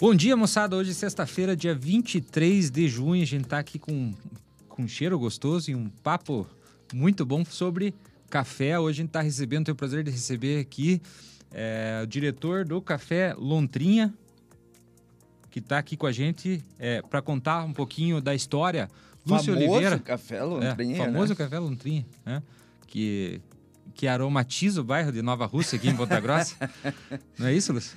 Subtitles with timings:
[0.00, 0.74] Bom dia, moçada.
[0.74, 3.22] Hoje é sexta-feira, dia 23 de junho.
[3.22, 4.12] A gente tá aqui com,
[4.68, 6.46] com um cheiro gostoso e um papo
[6.92, 7.94] muito bom sobre
[8.28, 8.78] café.
[8.78, 11.00] Hoje a gente tá recebendo, tenho o prazer de receber aqui
[11.52, 14.12] é, o diretor do Café Lontrinha,
[15.48, 18.90] que está aqui com a gente é, para contar um pouquinho da história.
[19.24, 19.98] Lúcio famoso Oliveira.
[20.00, 20.96] Café Lontrinha.
[20.96, 21.36] É, famoso né?
[21.36, 22.42] Café Lontrinha, né?
[22.88, 23.40] Que,
[23.94, 26.56] que aromatiza o bairro de Nova Rússia aqui em Ponta Grossa.
[27.38, 27.96] Não é isso, Lúcio?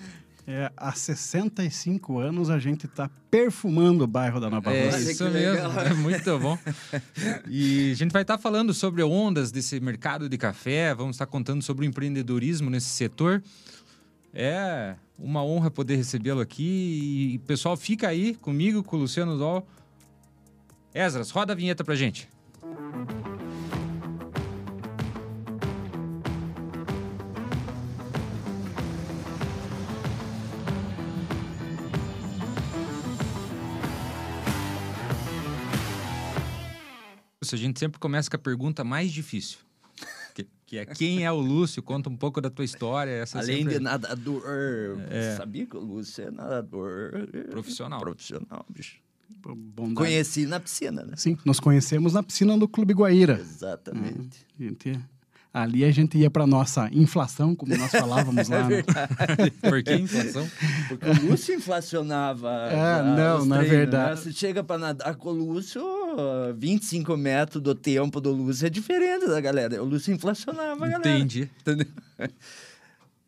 [0.49, 5.11] É, há 65 anos a gente está perfumando o bairro da Nova É Rússia.
[5.11, 6.57] isso que mesmo, é muito bom.
[7.49, 11.61] E a gente vai estar falando sobre ondas desse mercado de café, vamos estar contando
[11.61, 13.43] sobre o empreendedorismo nesse setor.
[14.33, 17.33] É uma honra poder recebê-lo aqui.
[17.33, 19.67] E, pessoal, fica aí comigo, com o Luciano Dol.
[20.93, 22.29] Esdras, roda a vinheta pra gente.
[37.55, 39.59] A gente sempre começa com a pergunta mais difícil.
[40.35, 41.81] Que, que é quem é o Lúcio?
[41.81, 43.11] Conta um pouco da tua história.
[43.11, 43.73] Essa Além sempre...
[43.75, 44.43] de nadador.
[45.09, 45.35] É.
[45.35, 47.27] Sabia que o Lúcio é nadador.
[47.49, 47.99] Profissional.
[47.99, 48.97] Profissional, bicho.
[49.45, 49.95] Bondade.
[49.95, 51.13] Conheci na piscina, né?
[51.15, 53.39] Sim, nós conhecemos na piscina do Clube Guaíra.
[53.39, 54.45] Exatamente.
[54.59, 54.99] A gente-
[55.53, 58.67] ali a gente ia para nossa inflação, como nós falávamos lá.
[58.69, 58.83] né?
[59.61, 60.47] Por que inflação?
[60.89, 62.49] Porque o Lúcio inflacionava.
[62.71, 64.09] É, não, na treinos, verdade.
[64.11, 64.15] Né?
[64.17, 65.81] Você chega pra nadar com o Lúcio,
[66.55, 69.81] 25 metros do tempo do Lúcio é diferente da galera.
[69.81, 71.17] O Lúcio inflacionava a galera.
[71.17, 71.49] Entendi.
[71.61, 71.87] Entendeu?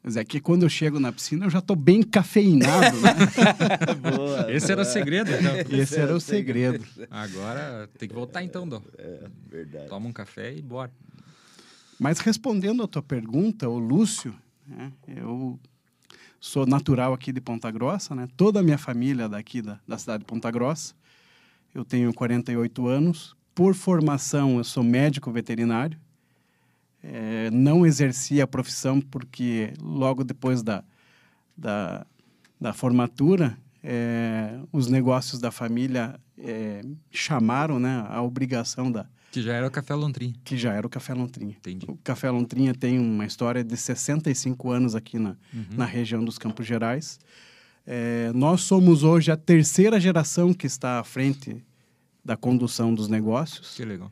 [0.01, 3.11] Mas é que quando eu chego na piscina eu já tô bem cafeinado, né?
[4.15, 4.93] Boa, Esse era o boa.
[4.93, 5.77] segredo, então.
[5.77, 6.85] Esse era o segredo.
[7.11, 8.81] Agora tem que voltar então, Dó.
[8.97, 9.89] É, verdade.
[9.89, 10.91] Toma um café e bora.
[11.99, 14.33] Mas respondendo a tua pergunta, o Lúcio,
[14.65, 15.59] né, eu
[16.39, 18.29] sou natural aqui de Ponta Grossa, né?
[18.37, 20.95] Toda a minha família daqui da, da cidade de Ponta Grossa.
[21.73, 23.35] Eu tenho 48 anos.
[23.53, 25.97] Por formação, eu sou médico veterinário.
[27.01, 30.83] É, não exerci a profissão porque logo depois da,
[31.57, 32.05] da,
[32.59, 39.53] da formatura, é, os negócios da família é, chamaram né, a obrigação da, Que já
[39.53, 40.33] era o café Lontrinha.
[40.43, 41.55] que já era o Café Lontrinha.
[41.57, 41.85] Entendi.
[41.89, 45.65] O Café Lontrinha tem uma história de 65 anos aqui na, Uhum.
[45.77, 47.17] na região dos Campos Gerais.
[47.91, 51.65] É, nós somos hoje a terceira geração que está à frente
[52.23, 53.73] da condução dos negócios.
[53.73, 54.11] Que legal.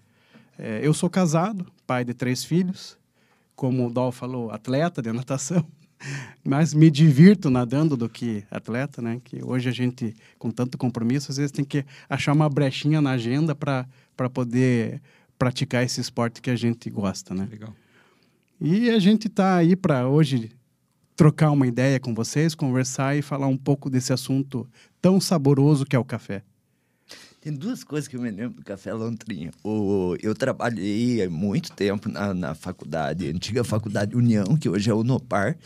[0.58, 2.98] É, eu sou casado, pai de três filhos.
[3.56, 5.64] Como o Dol falou, atleta de natação.
[6.44, 9.22] Mas me divirto nadando do que atleta, né?
[9.24, 13.12] Que hoje a gente, com tanto compromisso, às vezes tem que achar uma brechinha na
[13.12, 13.86] agenda para
[14.34, 15.00] poder
[15.38, 17.48] praticar esse esporte que a gente gosta, né?
[17.48, 17.76] Legal.
[18.60, 20.50] E a gente está aí para hoje
[21.18, 24.66] trocar uma ideia com vocês, conversar e falar um pouco desse assunto
[25.02, 26.44] tão saboroso que é o café.
[27.42, 29.52] Tem duas coisas que eu me lembro do Café Lontrinha.
[29.64, 35.00] O, eu trabalhei muito tempo na, na faculdade, antiga Faculdade União, que hoje é o
[35.00, 35.58] Unopar.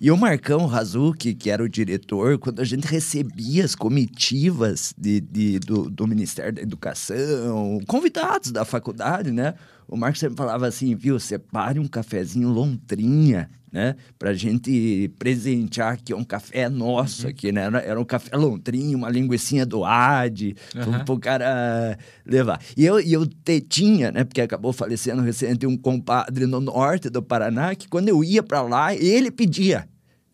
[0.00, 5.20] E o Marcão Razuki, que era o diretor, quando a gente recebia as comitivas de,
[5.20, 9.54] de- do, do Ministério da Educação, convidados da faculdade, né?
[9.88, 13.96] O Marcos sempre falava assim, viu, separe um cafezinho lontrinha, né?
[14.18, 17.62] Pra gente presentear aqui um café nosso aqui, né?
[17.62, 21.04] Era, era um café lontrinho, uma linguiçinha do Ade, Aham.
[21.04, 21.96] pro cara
[22.26, 22.60] levar.
[22.76, 24.24] E eu, e eu te- tinha, né?
[24.24, 28.60] Porque acabou falecendo recente um compadre no norte do Paraná, que quando eu ia pra
[28.62, 29.88] lá, ele pedia.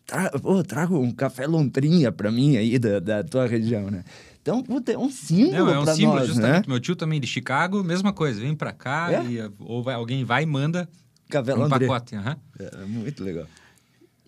[0.05, 4.03] Tra pô, traga um café lontrinha pra mim aí da, da tua região, né?
[4.45, 6.53] Então, puta, é um símbolo Não, é um símbolo, nós, justamente.
[6.53, 6.63] né?
[6.67, 8.39] Meu tio também de Chicago, mesma coisa.
[8.39, 9.25] Vem pra cá É?
[9.25, 10.87] e ou vai- alguém vai e manda
[11.27, 11.79] Café um lontrinha.
[11.89, 12.15] pacote.
[12.15, 12.37] aham.
[12.59, 13.47] É muito legal.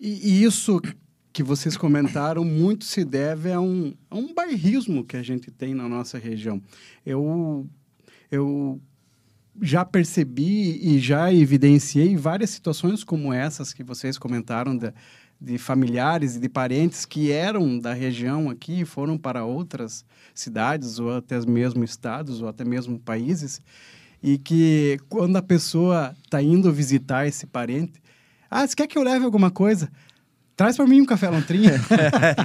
[0.00, 0.08] E,
[0.40, 0.80] e isso
[1.32, 5.72] que vocês comentaram muito se deve a um, a um bairrismo que a gente tem
[5.72, 6.60] na nossa região.
[7.06, 7.64] Eu,
[8.28, 8.80] eu
[9.62, 14.92] já percebi e já evidenciei várias situações como essas que vocês comentaram de,
[15.40, 20.04] de familiares e de parentes que eram da região aqui e foram para outras
[20.34, 23.60] cidades ou até mesmo estados ou até mesmo países
[24.22, 28.00] e que quando a pessoa está indo visitar esse parente,
[28.50, 29.88] ah, você quer que eu leve alguma coisa?
[30.56, 31.74] Traz para mim um café lontrinha.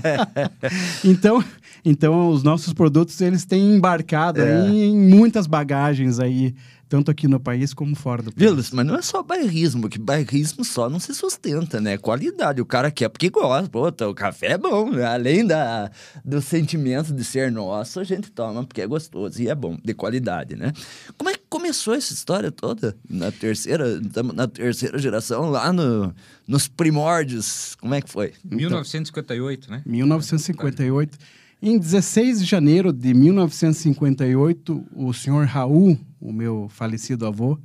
[1.04, 1.44] então,
[1.84, 4.68] então os nossos produtos eles têm embarcado É.
[4.70, 6.54] em muitas bagagens aí,
[6.94, 8.70] tanto aqui no país como fora do país.
[8.70, 11.98] Mas não é só bairrismo, que bairrismo só não se sustenta, né?
[11.98, 12.62] Qualidade.
[12.62, 13.68] O cara quer porque gosta.
[13.68, 14.92] Pô, tá, o café é bom.
[14.92, 15.04] né?
[15.04, 15.90] Além da,
[16.24, 19.96] do sentimento de ser nosso, a gente toma porque é gostoso e é bom, de
[19.96, 20.72] qualidade, né?
[21.18, 22.96] Como é, começou essa história toda?
[23.10, 26.14] Na terceira, estamos na terceira geração, lá no,
[26.48, 27.74] nos primórdios.
[27.82, 28.34] Como é que foi?
[28.46, 29.82] 1958, né?
[29.84, 31.18] 1958.
[31.66, 37.58] Em 16 de janeiro de 1958, o senhor Raul, o meu falecido avô,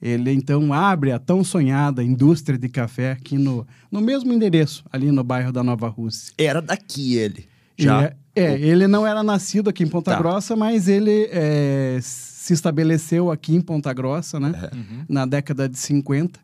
[0.00, 5.10] ele então abre a tão sonhada indústria de café aqui no, no mesmo endereço, ali
[5.10, 6.32] no bairro da Nova Rússia.
[6.38, 7.48] Era daqui ele.
[7.76, 8.04] Já.
[8.04, 10.18] É, é, ele não era nascido aqui em Ponta Tá.
[10.18, 14.52] Grossa, mas ele é, se estabeleceu aqui em Ponta Grossa, né?
[14.72, 15.04] Uhum.
[15.08, 16.38] Na década de 50.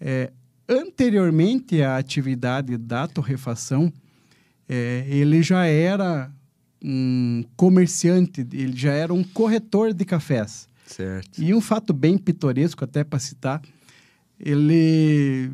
[0.00, 0.32] É,
[0.66, 3.92] anteriormente à atividade da torrefação,
[4.72, 6.30] é, ele já era
[6.80, 10.68] um comerciante, ele já era um corretor de cafés.
[10.86, 11.42] Certo.
[11.42, 13.60] E um fato bem pitoresco, até para citar,
[14.38, 15.50] ele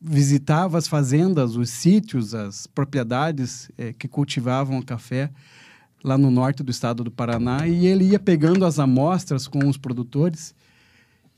[0.00, 5.30] visitava as fazendas, os sítios, as propriedades eh, que cultivavam o café
[6.02, 9.76] lá no norte do estado do Paraná e ele ia pegando as amostras com os
[9.76, 10.54] produtores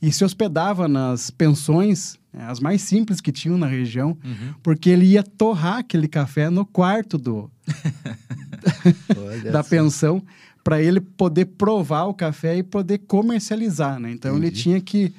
[0.02, 4.54] e se hospedava nas pensões, eh, as mais simples que tinham na região, Uhum.
[4.62, 7.48] porque ele ia torrar aquele café no quarto do,
[9.52, 9.68] da só.
[9.70, 10.22] pensão
[10.64, 14.10] para ele poder provar o café e poder comercializar, né?
[14.12, 14.62] Então ele Entendi.
[14.62, 15.12] tinha que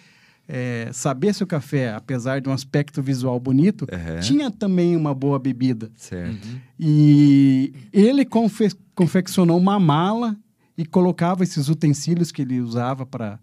[0.48, 4.20] é, saber se o café, apesar de um aspecto visual bonito, Aham.
[4.20, 5.90] tinha também uma boa bebida.
[5.96, 6.46] Certo.
[6.46, 6.60] Uhum.
[6.80, 10.36] E ele confe- confeccionou uma mala
[10.78, 13.40] e colocava esses utensílios que ele usava para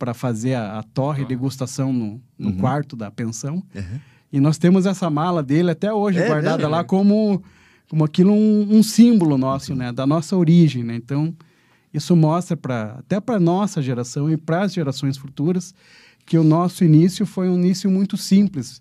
[0.00, 1.26] para fazer a, a torre Ah.
[1.26, 2.56] degustação no, no Uhum.
[2.56, 3.62] quarto da pensão.
[3.76, 4.00] Aham.
[4.32, 6.70] E nós temos essa mala dele até hoje É guardada mesmo?
[6.70, 7.42] lá como,
[7.88, 9.92] como aquilo um, um símbolo nosso, né?
[9.92, 10.94] Da nossa origem, né?
[10.96, 11.34] Então,
[11.92, 15.74] isso mostra para até para nossa geração e para as gerações futuras
[16.24, 18.80] que o nosso início foi um início muito simples,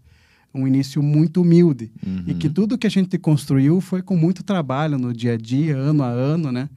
[0.54, 1.92] um início muito humilde
[2.28, 5.76] e que tudo que a gente construiu foi com muito trabalho no dia a dia,
[5.76, 6.70] ano a ano, né?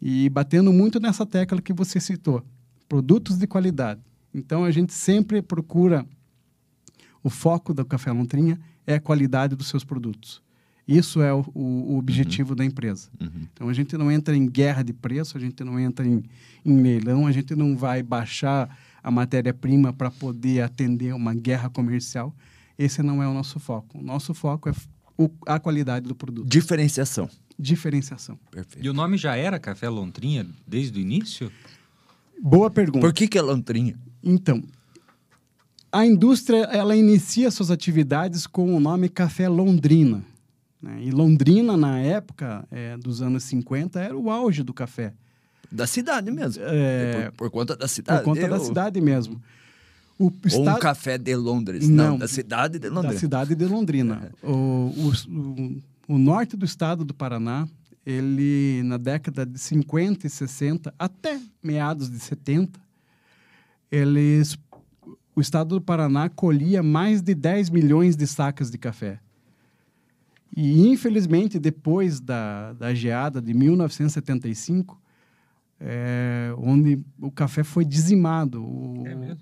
[0.00, 2.42] E batendo muito nessa tecla que você citou,
[2.98, 4.00] produtos de qualidade.
[4.32, 6.06] Então a gente sempre procura
[7.24, 8.56] o foco do Café Lontrinha
[8.86, 10.40] é a qualidade dos seus produtos.
[10.86, 13.08] Isso é o, o- o objetivo da empresa.
[13.20, 13.48] Uhum.
[13.52, 16.22] Então a gente não entra em guerra de preço, a gente não entra em,
[16.64, 22.32] em leilão, a gente não vai baixar a matéria-prima para poder atender uma guerra comercial.
[22.78, 23.98] Esse não é o nosso foco.
[23.98, 24.72] O nosso foco é
[25.18, 27.28] o- a qualidade do produto, Diferenciação.
[27.58, 28.38] diferenciação.
[28.52, 28.84] Perfeito.
[28.86, 31.50] E o nome já era Café Lontrinha desde o início?
[32.40, 33.00] Boa pergunta.
[33.00, 33.96] Por que, que é lontrinha?
[34.22, 34.62] Então,
[35.92, 40.22] a indústria ela inicia suas atividades com o nome Café Londrina.
[40.82, 40.98] né?
[41.02, 45.12] E Londrina, na época é, dos anos 50, era o auge do café.
[45.70, 46.62] Da cidade mesmo.
[46.66, 48.24] É, por, por conta da por cidade.
[48.24, 49.40] conta da Eu- cidade mesmo.
[50.16, 51.88] O Ou um café de Londres.
[51.88, 53.18] Não, Não, da cidade de da Londres.
[53.18, 54.30] cidade de Londrina.
[54.42, 57.66] o, o- o- o norte do estado do Paraná,
[58.06, 62.78] ele na década de 50 e 60 até meados de 70,
[63.90, 64.58] eles
[65.36, 69.18] o estado do Paraná colhia mais de 10 milhões de sacas de café.
[70.56, 75.00] E infelizmente depois da, da geada de 1975,
[75.80, 79.40] é, onde o café foi dizimado, o, É mesmo?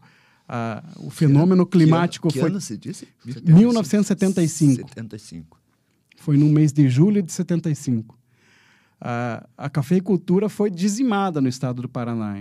[0.49, 3.07] a- o fenômeno climático que ano, foi que ano se disse?
[3.53, 4.89] 1975.
[4.89, 5.61] 75.
[6.17, 8.17] Foi no mês de julho de 75.
[9.05, 12.37] A, a cafeicultura foi dizimada no estado do Paraná.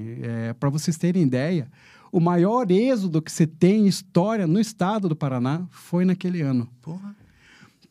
[0.60, 1.68] Para vocês terem ideia,
[2.12, 6.70] o maior êxodo que se tem em história no estado do Paraná foi naquele ano.
[6.82, 7.16] Porra.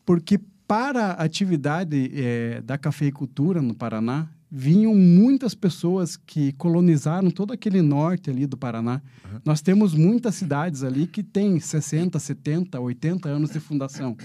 [0.05, 7.53] Porque para a atividade eh, da cafeicultura no Paraná, vinham muitas pessoas que colonizaram todo
[7.53, 9.01] aquele norte ali do Paraná.
[9.45, 14.17] Nós temos muitas cidades ali que têm 60, 70, 80 anos de fundação.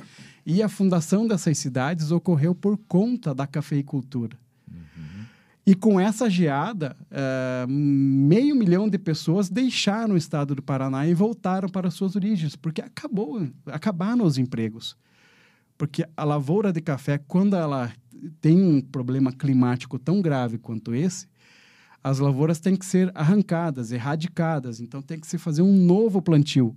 [0.45, 4.37] E a fundação dessas cidades ocorreu por conta da cafeicultura.
[5.65, 11.15] E com essa geada, eh, meio milhão de pessoas deixaram o estado do Paraná e
[11.15, 14.97] voltaram para suas origens, porque acabou, acabaram os empregos.
[15.77, 17.93] Porque a lavoura de café, quando ela
[18.41, 21.27] tem um problema climático tão grave quanto esse,
[22.03, 24.81] as lavouras têm que ser arrancadas, erradicadas.
[24.81, 26.77] Então tem que se fazer um novo plantio.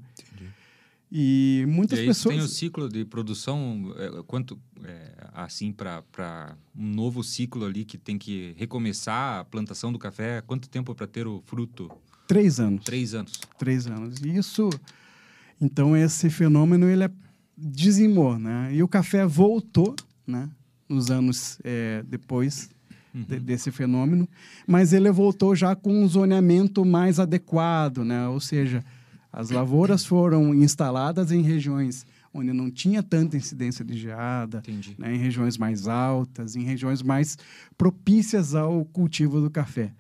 [1.12, 2.36] E muitas e aí pessoas.
[2.36, 7.98] tem o ciclo de produção, é, quanto, é, assim, para um novo ciclo ali que
[7.98, 11.92] tem que recomeçar a plantação do café, quanto tempo para ter o fruto?
[12.28, 12.86] Três anos.
[12.86, 13.32] Três anos.
[13.58, 14.20] Três anos.
[14.24, 14.70] E isso.
[15.60, 17.12] Então, esse fenômeno ele é,
[17.58, 18.74] dizimou, né?
[18.74, 19.96] E o café voltou,
[20.28, 20.48] né?
[20.90, 22.70] Nos anos é, depois
[23.14, 24.28] de- desse fenômeno,
[24.68, 28.28] mas ele voltou já com um zoneamento mais adequado, né?
[28.28, 28.84] Ou seja,
[29.32, 34.62] as lavouras foram instaladas em regiões onde não tinha tanta incidência de geada,
[35.00, 37.38] né, em regiões mais altas, em regiões mais
[37.78, 39.92] propícias ao cultivo do café.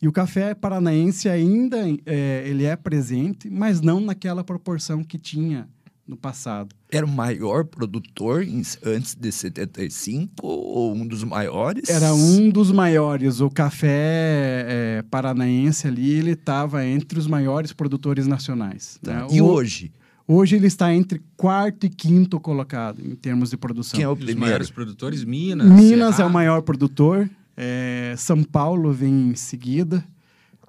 [0.00, 5.68] E o café paranaense ainda é, ele é presente, mas não naquela proporção que tinha
[6.10, 6.74] no passado.
[6.90, 8.44] Era o maior produtor
[8.84, 11.88] antes de 75 ou um dos maiores?
[11.88, 13.40] Era um dos maiores.
[13.40, 18.98] O café é, paranaense ali, ele estava entre os maiores produtores nacionais.
[19.02, 19.20] Tá.
[19.22, 19.26] Né?
[19.30, 19.92] E O- hoje?
[20.26, 23.96] Hoje ele está entre quarto e quinto colocado em termos de produção.
[23.98, 24.40] Quem é o E os primeiro?
[24.40, 25.66] maiores produtores, Minas.
[25.66, 26.32] Minas é o Cerrado.
[26.32, 30.04] maior produtor, é, São Paulo vem em seguida.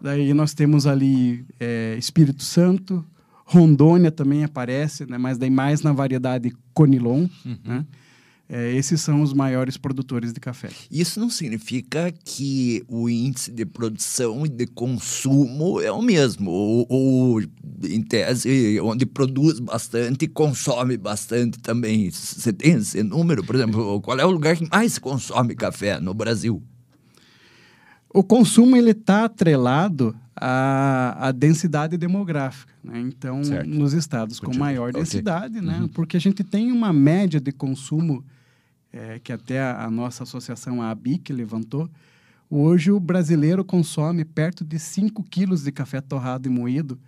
[0.02, 3.06] Daí nós temos ali é, Espírito Santo,
[3.52, 7.28] Rondônia também aparece, né, mas daí mais na variedade Conilon.
[7.46, 7.58] Uhum.
[7.66, 7.86] Né?
[8.48, 10.70] É, esses são os maiores produtores de café.
[10.90, 16.52] Isso não significa que o índice de produção e de consumo é o mesmo.
[16.52, 17.42] Ou, ou,
[17.84, 22.10] em tese, onde produz bastante, consome bastante também.
[22.10, 23.44] Você tem esse número?
[23.44, 26.62] Por exemplo, qual é o lugar que mais consome café no Brasil?
[28.14, 32.72] O consumo ele está atrelado à, à densidade demográfica.
[32.84, 33.00] Né?
[33.02, 33.68] Então, Certo.
[33.70, 34.66] nos estados com Continua.
[34.68, 35.02] maior Ok.
[35.02, 35.90] densidade, né?
[35.94, 38.24] porque a gente tem uma média de consumo
[38.94, 41.90] é, que até a, a nossa associação, a ABIC, levantou.
[42.50, 47.00] Hoje, o brasileiro consome perto de 5 quilos de café torrado e moído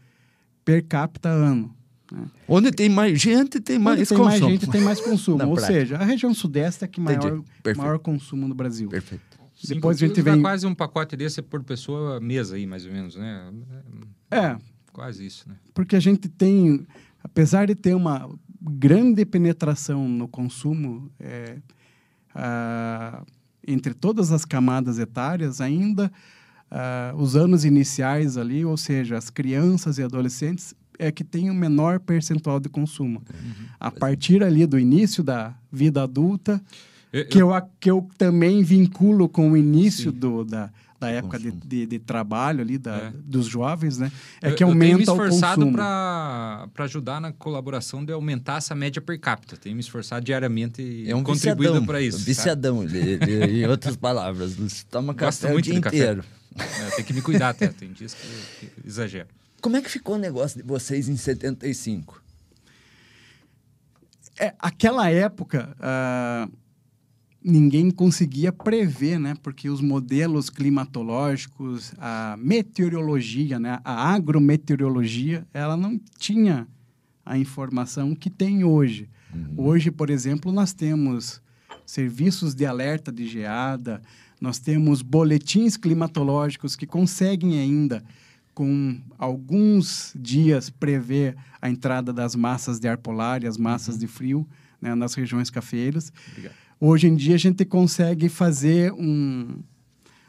[0.63, 1.75] per capita ano.
[2.09, 2.23] né?
[2.47, 4.39] Onde tem mais gente, tem mais Onde tem consumo.
[4.41, 5.43] mais gente, tem mais consumo.
[5.45, 5.73] Ou prática.
[5.73, 7.41] seja, a região sudeste é que maior,
[7.75, 8.87] maior consumo no Brasil.
[8.87, 9.32] Perfeito.
[9.63, 12.91] Cinco Depois a gente vem- quase um pacote desse por pessoa mesa aí, mais ou
[12.91, 13.51] menos, né?
[14.29, 14.57] É,
[14.91, 15.55] Quase isso, né?
[15.73, 16.85] porque a gente tem,
[17.23, 18.29] apesar de ter uma
[18.61, 21.57] grande penetração no consumo é,
[23.65, 26.11] entre todas as camadas etárias, ainda
[27.15, 31.99] os anos iniciais ali, ou seja, as crianças e adolescentes, é que tem o menor
[31.99, 33.23] percentual de consumo.
[33.79, 36.61] A partir ali do início da vida adulta,
[37.13, 40.17] Eu- que eu, que eu também vinculo com o início Sim.
[40.17, 43.11] do, da, da época de, de, de trabalho ali da, É.
[43.23, 44.11] dos jovens, né?
[44.41, 48.57] É eu- que eu tenho me aumenta o esforçado para ajudar na colaboração de aumentar
[48.57, 49.55] essa média per capita.
[49.55, 52.17] Tenho me esforçado diariamente e É um contribuído para isso.
[52.17, 54.57] Viciadão, ele, ele- em outras palavras.
[54.57, 56.23] Ele toma Gosto café o muito dia inteiro.
[56.57, 57.67] É, tem que me cuidar até.
[57.67, 59.27] Tem dias que, que exagero.
[59.61, 62.21] Como é que ficou o negócio de vocês em 75?
[64.39, 66.47] É, aquela época, ah,
[67.43, 69.35] ninguém conseguia prever, né?
[69.41, 73.79] Porque os modelos climatológicos, a meteorologia, né?
[73.83, 76.67] A agrometeorologia, ela não tinha
[77.25, 79.09] a informação que tem hoje.
[79.57, 81.41] Hoje, por exemplo, nós temos
[81.85, 84.01] serviços de alerta de geada,
[84.39, 88.03] nós temos boletins climatológicos que conseguem ainda,
[88.53, 94.05] com alguns dias, prever a entrada das massas de ar polar e as massas de
[94.05, 94.47] frio
[94.79, 96.11] né, nas regiões cafeeiras.
[96.29, 96.62] Obrigado.
[96.85, 99.55] Hoje em dia, a gente consegue fazer um,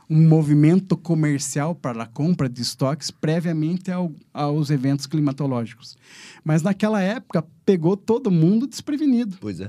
[0.09, 5.99] um movimento comercial para a compra de estoques previamente ao- aos eventos climatológicos.
[6.45, 9.37] Mas naquela época, pegou todo mundo desprevenido.
[9.41, 9.69] Pois é.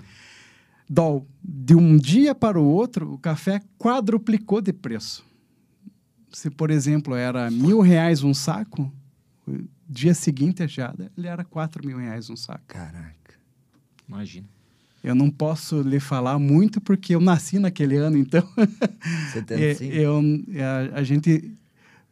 [0.87, 5.25] Dol, de um dia para o outro, o café quadruplicou de preço.
[6.31, 8.93] Se, por exemplo, era mil reais um saco,
[9.47, 12.63] o dia seguinte a geada, ele era quatro mil reais um saco.
[12.67, 13.33] Caraca.
[14.07, 14.54] Imagina.
[15.05, 18.43] Eu não posso lhe falar muito porque eu nasci naquele ano, então
[19.33, 19.83] 75?
[19.83, 20.19] é, eu,
[20.93, 21.51] a, a gente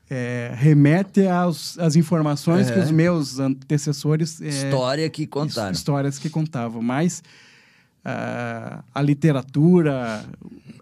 [0.09, 2.73] é, remete aos, às informações É.
[2.73, 5.71] que os meus antecessores é, História que contaram.
[5.71, 7.23] histórias que contavam, mas
[8.05, 10.25] ah, a literatura,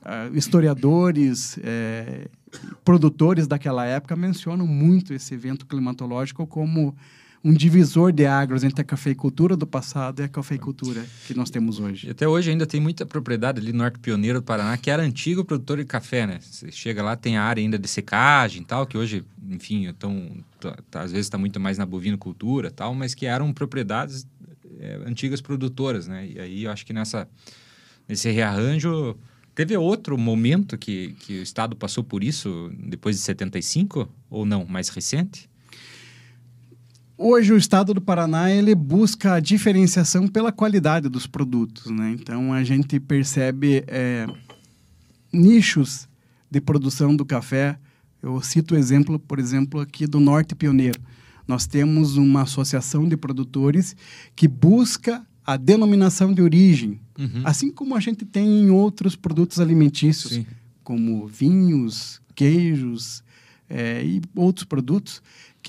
[0.03, 2.27] ah, historiadores, eh,
[2.83, 6.95] produtores daquela época mencionam muito esse evento climatológico como
[7.43, 11.79] um divisor de águas entre a cafeicultura do passado e a cafeicultura que nós temos
[11.79, 12.09] E hoje.
[12.09, 15.43] até hoje ainda tem muita propriedade ali no Norte Pioneiro do Paraná, que era antigo
[15.43, 16.39] produtor de café, né?
[16.41, 20.31] Você chega lá, tem a área ainda de secagem e tal, que hoje, enfim, tão,
[20.59, 24.27] tá- às vezes está muito mais na bovinocultura e tal, mas que eram propriedades
[24.79, 26.27] é, antigas produtoras, né?
[26.27, 27.27] E aí eu acho que nessa,
[28.07, 29.17] nesse rearranjo...
[29.53, 34.09] Teve outro momento que, que o Estado passou por isso depois de 75?
[34.29, 34.65] Ou não?
[34.65, 35.49] Mais recente?
[37.23, 42.17] Hoje o estado do Paraná ele busca a diferenciação pela qualidade dos produtos, né?
[42.19, 44.25] Então a gente percebe eh,
[45.31, 46.09] nichos
[46.49, 47.77] de produção do café.
[48.23, 50.99] Eu cito o exemplo, por exemplo, aqui do Norte Pioneiro.
[51.47, 53.95] Nós temos uma associação de produtores
[54.35, 57.41] que busca a denominação de origem, Uhum.
[57.43, 60.45] assim como a gente tem em outros produtos alimentícios, Sim.
[60.83, 63.23] como vinhos, queijos
[63.69, 65.21] eh, e outros produtos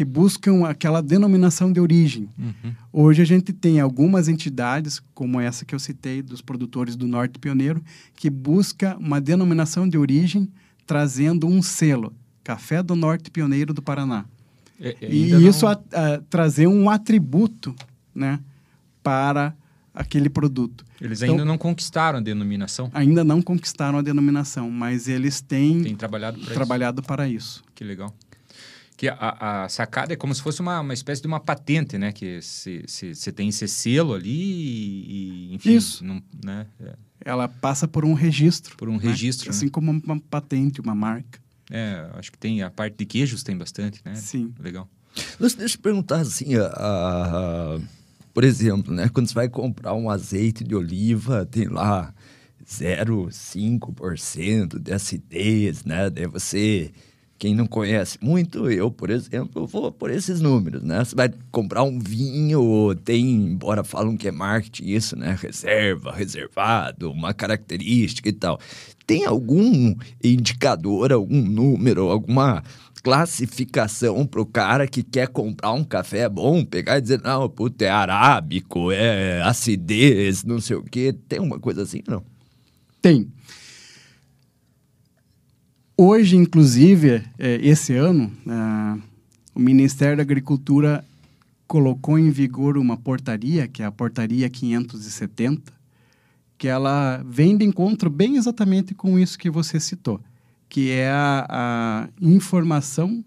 [0.03, 2.29] que buscam aquela denominação de origem.
[2.37, 2.73] Uhum.
[2.93, 7.39] Hoje a gente tem algumas entidades, como essa que eu citei, dos produtores do Norte
[7.39, 7.81] Pioneiro,
[8.17, 10.49] que busca uma denominação de origem
[10.85, 14.25] trazendo um selo Café do Norte Pioneiro do Paraná.
[14.81, 17.73] É, é, E isso não- a- a- trazer um atributo
[18.13, 18.41] né,
[19.05, 19.55] para
[19.95, 20.85] aquele produto.
[21.01, 22.91] Eles Então- ainda não conquistaram a denominação.
[22.93, 26.55] Ainda não conquistaram a denominação, mas eles têm Tem trabalhado para isso.
[26.55, 27.63] trabalhado para isso.
[27.75, 28.13] Que legal.
[28.97, 32.13] Que a, a sacada é como se fosse uma, uma espécie de uma patente, né?
[32.13, 36.05] Que você tem esse selo ali e, e, enfim, Isso.
[36.05, 36.67] não- né?
[36.81, 36.95] É,
[37.25, 38.77] Ela passa por um registro.
[38.77, 39.03] por um né?
[39.03, 39.51] registro.
[39.51, 41.41] Assim como uma patente, uma marca.
[41.71, 42.09] né?
[42.15, 44.15] É, acho que tem a parte de queijos tem bastante, né?
[44.15, 44.53] Sim.
[44.61, 44.89] Legal.
[45.41, 47.81] Mas deixa eu perguntar assim, a- a-
[48.33, 49.09] por exemplo, né?
[49.09, 52.15] Quando você vai comprar um azeite de oliva, tem lá
[52.67, 56.09] 0,5% de acidez, né?
[56.11, 56.93] Daí você,
[57.43, 61.05] quem não conhece muito, eu, por exemplo, vou por esses números, né?
[61.05, 65.37] Você vai comprar um vinho, tem, embora falam que é marketing isso, né?
[65.37, 68.61] Reserva, reservado, uma característica e tal.
[69.05, 72.63] Tem algum indicador, algum número, alguma
[73.03, 77.91] classificação pro cara que quer comprar um café bom, pegar e dizer, não, puta, é
[77.91, 81.13] arábico, é acidez, não sei o quê.
[81.29, 82.23] Tem uma coisa assim, não?
[83.01, 83.29] Tem.
[85.97, 88.97] Hoje, inclusive, eh, esse ano, ah,
[89.55, 91.05] o Ministério da Agricultura
[91.67, 95.73] colocou em vigor uma portaria, que é a Portaria 570,
[96.57, 100.19] que ela vem de encontro bem exatamente com isso que você citou,
[100.69, 103.23] que é a, a informação,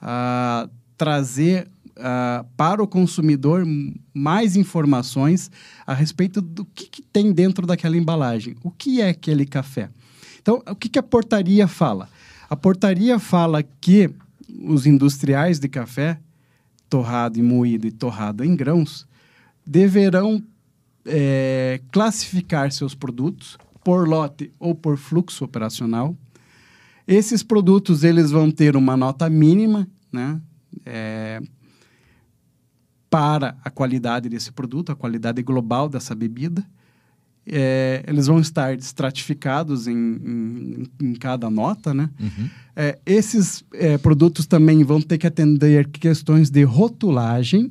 [0.00, 0.68] a
[0.98, 3.64] trazer ah, para o consumidor
[4.12, 5.50] mais informações
[5.86, 8.56] a respeito do que, que tem dentro daquela embalagem.
[8.62, 9.88] O que é aquele café?
[10.44, 12.06] Então, o que, que a portaria fala?
[12.50, 14.10] A portaria fala que
[14.62, 16.20] os industriais de café,
[16.86, 19.08] torrado e moído e torrado em grãos,
[19.64, 20.44] deverão
[21.06, 26.14] eh, classificar seus produtos por lote ou por fluxo operacional.
[27.08, 30.38] Esses produtos eles vão ter uma nota mínima, né?
[30.84, 31.40] eh,
[33.08, 36.62] para a qualidade desse produto, a qualidade global dessa bebida.
[37.46, 42.08] É, eles vão estar estratificados em, em, em cada nota, né?
[42.74, 47.70] É, esses é, produtos também vão ter que atender questões de rotulagem,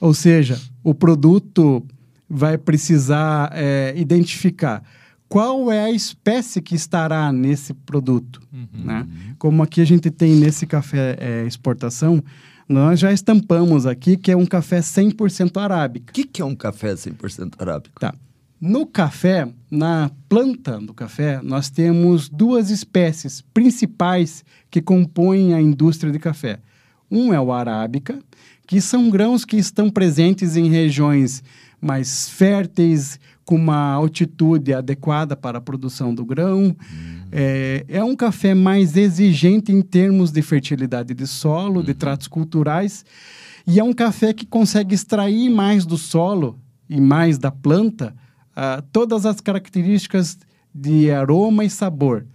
[0.00, 1.84] ou seja, o produto
[2.28, 4.82] vai precisar é, identificar
[5.28, 8.40] qual é a espécie que estará nesse produto,
[8.72, 9.06] né?
[9.38, 12.22] Como aqui a gente tem nesse café é, exportação,
[12.68, 16.10] nós já estampamos aqui que é um café 100% arábica.
[16.10, 17.98] O que, que é um café 100% arábico?
[17.98, 18.14] Tá.
[18.60, 26.10] No café, na planta do café, nós temos duas espécies principais que compõem a indústria
[26.10, 26.58] de café.
[27.08, 28.18] Um é o arábica,
[28.66, 31.40] que são grãos que estão presentes em regiões
[31.80, 36.76] mais férteis, com uma altitude adequada para a produção do grão.
[37.30, 43.04] É, é um café mais exigente em termos de fertilidade de solo, de tratos culturais,
[43.64, 46.58] e é um café que consegue extrair mais do solo
[46.90, 48.12] e mais da planta
[48.60, 50.36] ah, todas as características
[50.74, 52.26] de aroma e sabor.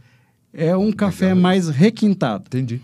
[0.54, 2.46] É um café mais requintado.
[2.48, 2.80] Entendi.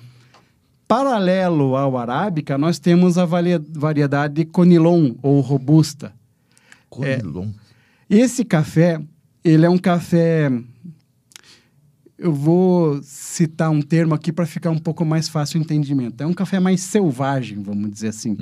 [0.86, 6.12] Paralelo ao arábica, nós temos a variedade Conilon ou robusta.
[6.90, 7.52] Conilon.
[8.10, 9.02] Esse café,
[9.42, 10.52] ele é um café.
[12.18, 16.22] Eu vou citar um termo aqui para ficar um pouco mais fácil o entendimento.
[16.22, 18.36] É um café mais selvagem, vamos dizer assim.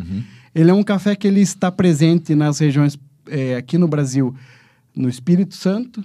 [0.55, 2.97] Ele é um café que ele está presente nas regiões
[3.29, 4.33] eh, aqui no Brasil,
[4.97, 6.03] no Espírito Santo,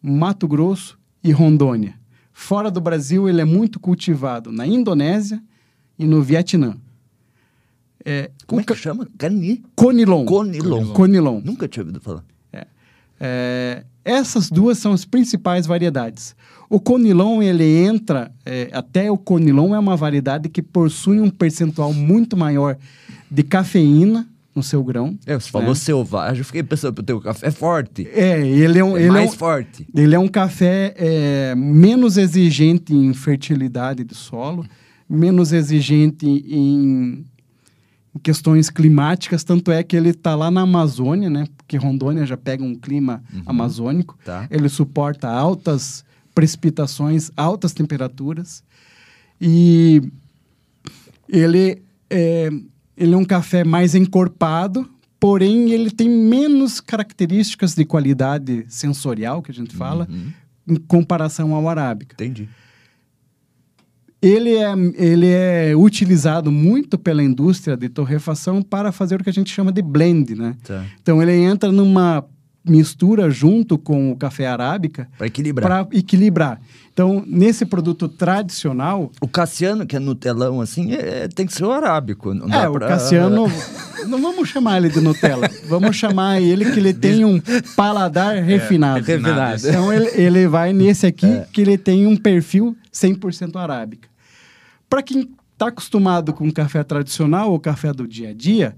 [0.00, 1.94] Mato Grosso e Rondônia.
[2.32, 5.42] Fora do Brasil, ele é muito cultivado na Indonésia
[5.98, 6.76] e no Vietnã.
[8.04, 9.06] É, Como o é que chama?
[9.18, 9.62] Cani?
[9.74, 10.24] Conilon.
[10.24, 10.92] Conilon.
[10.92, 11.40] Conilon.
[11.44, 12.24] Nunca tinha ouvido falar.
[13.22, 16.34] É, essas duas são as principais variedades.
[16.70, 21.92] O conilon, ele entra, é, até o conilon é uma variedade que possui um percentual
[21.92, 22.78] muito maior
[23.30, 25.18] de cafeína no seu grão.
[25.26, 25.74] É, você falou né?
[25.74, 28.08] selvagem, eu fiquei pensando, o teu café é forte.
[28.12, 29.86] É, ele é um, É ele é mais um, forte.
[29.94, 34.66] ele é um café é, menos exigente em fertilidade do solo,
[35.08, 37.24] menos exigente em,
[38.22, 41.46] questões climáticas, tanto é que ele está lá na Amazônia, né?
[41.56, 44.18] Porque Rondônia já pega um clima amazônico.
[44.24, 44.48] Tá.
[44.50, 48.64] Ele suporta altas precipitações, altas temperaturas.
[49.40, 50.02] E
[51.28, 52.50] ele é,
[52.96, 59.50] ele é um café mais encorpado, porém ele tem menos características de qualidade sensorial, que
[59.50, 60.08] a gente fala,
[60.66, 62.14] em comparação ao arábica.
[62.14, 62.48] Entendi.
[64.22, 69.32] Ele é, ele é utilizado muito pela indústria de torrefação para fazer o que a
[69.32, 70.56] gente chama de blend, né?
[70.62, 70.84] Tá.
[71.00, 72.22] Então ele entra numa
[72.62, 75.86] mistura junto com o café arábica Para equilibrar.
[75.86, 76.60] para equilibrar.
[76.92, 81.70] Então, nesse produto tradicional, O Cassiano, que é Nutelão, assim, é- tem que ser o
[81.70, 82.34] arábico.
[82.34, 83.46] Não é, dá o pra- Cassiano,
[84.06, 87.40] não vamos chamar ele de Nutella, vamos chamar ele que ele tem um
[87.76, 89.04] paladar refinado.
[89.04, 89.68] refinado, isso.
[89.68, 94.08] Então, ele, ele vai nesse aqui, que ele tem um perfil 100% arábica.
[94.88, 98.74] Para quem está acostumado com café tradicional ou café do dia a dia,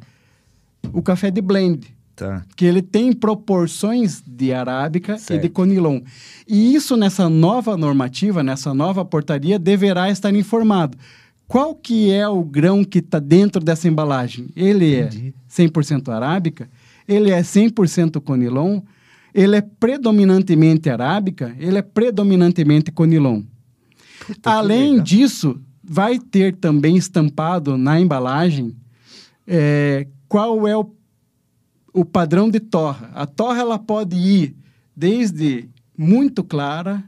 [0.93, 2.45] o café de blend, Tá.
[2.55, 5.43] que ele tem proporções de arábica e Certo.
[5.43, 6.01] de conilon.
[6.47, 10.97] E isso nessa nova normativa, nessa nova portaria, deverá estar informado.
[11.49, 14.49] Qual que é o grão que está dentro dessa embalagem?
[14.55, 15.35] Ele Entendi.
[15.37, 16.69] é 100% arábica?
[17.09, 18.81] Ele é 100% conilon?
[19.35, 21.55] Ele é predominantemente arábica?
[21.59, 23.43] Ele é predominantemente conilon?
[24.27, 28.77] Puta, Além disso, vai ter também estampado na embalagem
[29.47, 30.85] é, qual é o,
[31.93, 33.11] o padrão de torra.
[33.15, 34.57] A torra ela pode ir
[34.97, 37.03] desde muito clara,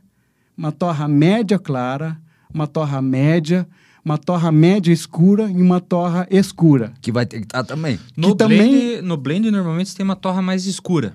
[0.56, 2.16] uma torra média clara,
[2.52, 3.66] uma torra média,
[4.04, 6.92] uma torra média escura e uma torra escura.
[7.00, 7.98] Que vai ter que estar também.
[8.16, 11.14] No, que também- blend, no blend, normalmente, você tem uma torra mais escura.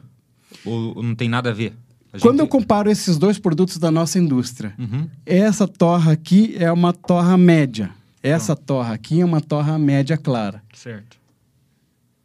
[0.66, 1.74] Ou, ou não tem nada a ver?
[2.12, 5.08] A Quando eu gente- comparo esses dois produtos da nossa indústria, Uhum.
[5.26, 7.92] essa torra aqui é uma torra média.
[8.24, 10.62] Essa torra aqui é uma torra média clara.
[10.74, 11.18] Certo.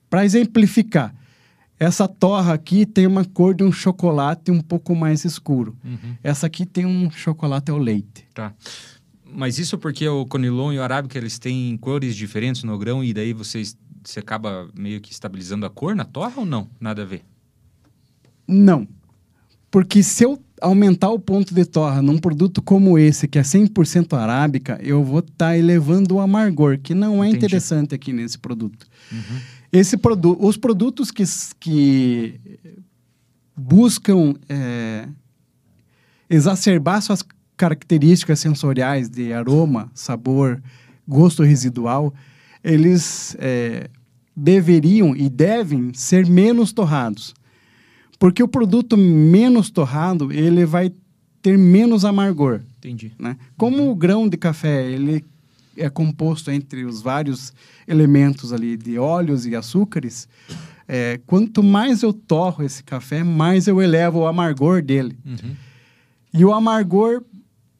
[0.08, 1.14] Para exemplificar,
[1.78, 5.76] essa torra aqui tem uma cor de um chocolate um pouco mais escuro.
[5.84, 6.16] Uhum.
[6.22, 8.26] Essa aqui tem um chocolate ao leite.
[8.32, 8.52] Tá.
[9.24, 13.12] Mas isso porque o conilon e o arábica, eles têm cores diferentes no grão e
[13.12, 16.68] daí vocês, você acaba meio que estabilizando a cor na torra ou não?
[16.78, 17.22] Nada a ver?
[18.46, 18.86] Não.
[19.70, 24.16] Porque se eu aumentar o ponto de torra num produto como esse, que é 100%
[24.16, 27.46] arábica, eu vou estar elevando o amargor, que não é Entendi.
[27.46, 28.86] interessante aqui nesse produto.
[29.10, 29.40] Uhum.
[29.74, 31.24] Esse produ os produtos que,
[31.58, 32.40] que
[33.56, 35.08] buscam é,
[36.30, 37.24] exacerbar suas
[37.56, 40.62] características sensoriais de aroma, sabor,
[41.08, 42.14] gosto residual,
[42.62, 43.90] eles é,
[44.36, 47.34] deveriam e devem ser menos torrados.
[48.16, 50.92] Porque o produto menos torrado, ele vai
[51.42, 53.12] ter menos amargor Entendi.
[53.18, 53.36] né?
[53.56, 55.24] Como o grão de café ele
[55.76, 57.52] é composto entre os vários
[57.86, 60.28] elementos ali de óleos e açúcares,
[60.86, 65.16] é, quanto mais eu torro esse café, mais eu elevo o amargor dele.
[65.24, 65.56] Uhum.
[66.32, 67.22] E o amargor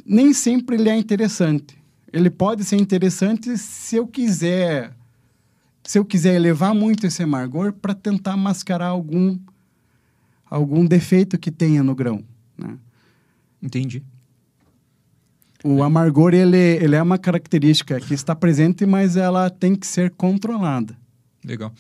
[0.04, 1.76] nem sempre ele é interessante.
[2.12, 4.92] Ele pode ser interessante se eu quiser
[5.87, 9.38] se eu quiser elevar muito esse amargor para tentar mascarar algum
[10.48, 12.24] algum defeito que tenha no grão,
[12.57, 12.78] né?
[13.62, 14.02] Entendi.
[15.64, 20.11] O amargor, ele, ele é uma característica que está presente, mas ela tem que ser
[20.11, 20.94] controlada.
[21.42, 21.72] Legal.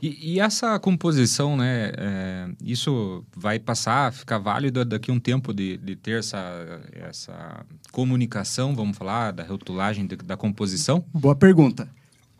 [0.00, 1.92] E, e essa composição, né?
[1.96, 7.64] é, isso vai passar, ficar válido daqui a um tempo de, de ter essa, essa
[7.90, 11.04] comunicação, vamos falar, da rotulagem de- da composição?
[11.12, 11.88] Boa pergunta.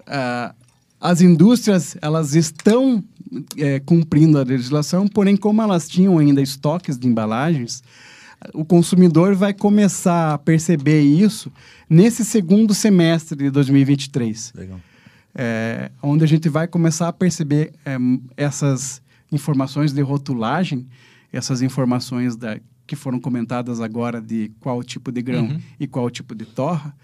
[0.06, 0.54] Ah,
[1.00, 3.02] as indústrias, elas estão
[3.56, 7.82] é, cumprindo a legislação, porém, como elas tinham ainda estoques de embalagens,
[8.54, 11.50] o consumidor vai começar a perceber isso
[11.88, 14.52] nesse segundo semestre de 2023.
[14.56, 14.80] Legal.
[15.34, 17.96] é, onde a gente vai começar a perceber é,
[18.36, 19.00] essas
[19.30, 20.86] informações de rotulagem,
[21.32, 25.60] essas informações da, que foram comentadas agora de qual tipo de grão Uhum.
[25.80, 26.94] e qual tipo de torra,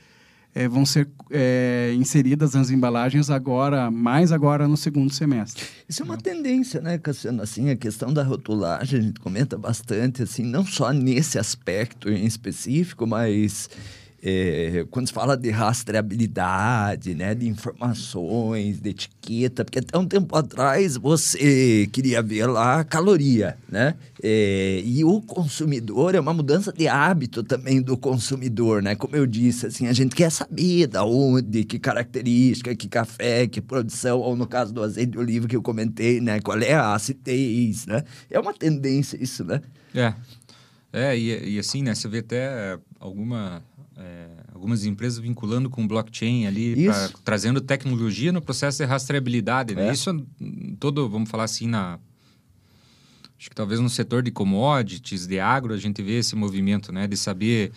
[0.58, 5.64] é, vão ser é, inseridas nas embalagens agora, mais agora no segundo semestre.
[5.88, 7.40] Isso é uma tendência, né, Cassiano?
[7.42, 12.26] Assim, a questão da rotulagem, a gente comenta bastante, assim, não só nesse aspecto em
[12.26, 13.70] específico, mas
[14.22, 20.36] é, quando se fala de rastreabilidade, né, de informações, de etiqueta, porque até um tempo
[20.36, 23.94] atrás você queria ver lá a caloria, né?
[24.22, 28.96] É, e o consumidor é uma mudança de hábito também do consumidor, né?
[28.96, 33.60] Como eu disse, assim, a gente quer saber da onde, que característica, que café, que
[33.60, 36.40] produção, ou no caso do azeite de oliva que eu comentei, né?
[36.40, 38.02] Qual é a acidez, né?
[38.28, 39.60] É uma tendência isso, né?
[39.94, 40.14] É.
[40.92, 41.94] É, e, e assim, né?
[41.94, 43.62] Você vê até alguma,
[43.98, 49.88] é, algumas empresas vinculando com blockchain ali, pra- trazendo tecnologia no processo de rastreabilidade, né?
[49.88, 49.92] É.
[49.92, 51.98] Isso hum, todo, vamos falar assim, na...
[53.38, 57.06] Acho que talvez no setor de commodities, de agro, a gente vê esse movimento, né?
[57.06, 57.70] De saber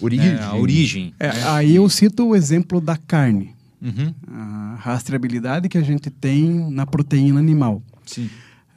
[0.00, 0.28] Origem.
[0.34, 1.14] é, a origem.
[1.18, 1.42] É, né?
[1.48, 6.84] aí eu cito o exemplo da carne, Uhum, a rastreabilidade que a gente tem na
[6.86, 7.82] proteína animal.
[8.06, 8.28] sim.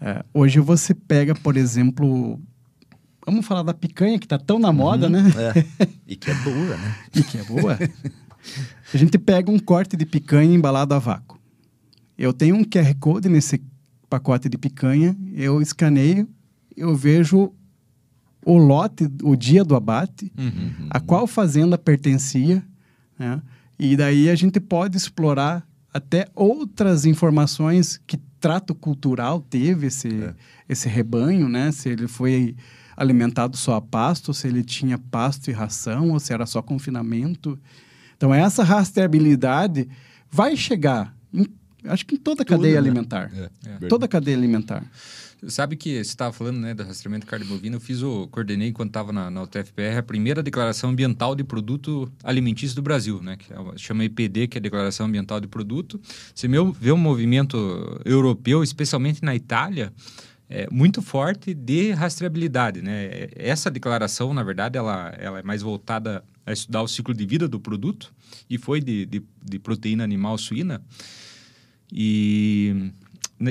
[0.03, 2.39] É, hoje você pega, por exemplo,
[3.25, 5.23] vamos falar da picanha que está tão na moda, né?
[5.79, 5.87] É.
[6.07, 6.95] E que é boa, né?
[7.15, 7.77] E que é boa.
[8.93, 11.39] a gente pega um corte de picanha embalado a vácuo.
[12.17, 13.61] Eu tenho um QR Code nesse
[14.09, 16.27] pacote de picanha, eu escaneio
[16.75, 17.51] eu vejo
[18.45, 20.87] o lote, o dia do abate, Uhum.
[20.89, 22.63] a qual fazenda pertencia,
[23.19, 23.41] né?
[23.77, 30.33] E daí a gente pode explorar até outras informações que trato cultural teve esse, É.
[30.67, 31.71] esse rebanho, né?
[31.71, 32.55] Se ele foi
[33.01, 37.57] alimentado só a pasto, se ele tinha pasto e ração, ou se era só confinamento.
[38.15, 39.87] Então, essa rastreabilidade
[40.29, 41.47] vai chegar, em-
[41.85, 42.77] acho que em toda a Tudo, cadeia né?
[42.79, 43.31] alimentar.
[43.81, 43.87] É.
[43.87, 44.83] Toda a cadeia alimentar.
[45.47, 48.67] Sabe que você estava falando né, do rastreamento de carne bovina, eu fiz o, coordenei
[48.69, 53.35] enquanto estava na, na UTFPR a primeira declaração ambiental de produto alimentício do Brasil, né?
[53.37, 55.99] Que é, chama EPD, que é a Declaração Ambiental de Produto.
[56.35, 57.57] Você meu- vê um movimento
[58.05, 59.91] europeu, especialmente na Itália,
[60.51, 63.29] é, muito forte de rastreabilidade, né?
[63.37, 67.47] Essa declaração, na verdade, ela, ela é mais voltada a estudar o ciclo de vida
[67.47, 68.13] do produto
[68.49, 70.81] e foi de, de, de proteína animal suína.
[71.89, 72.91] E,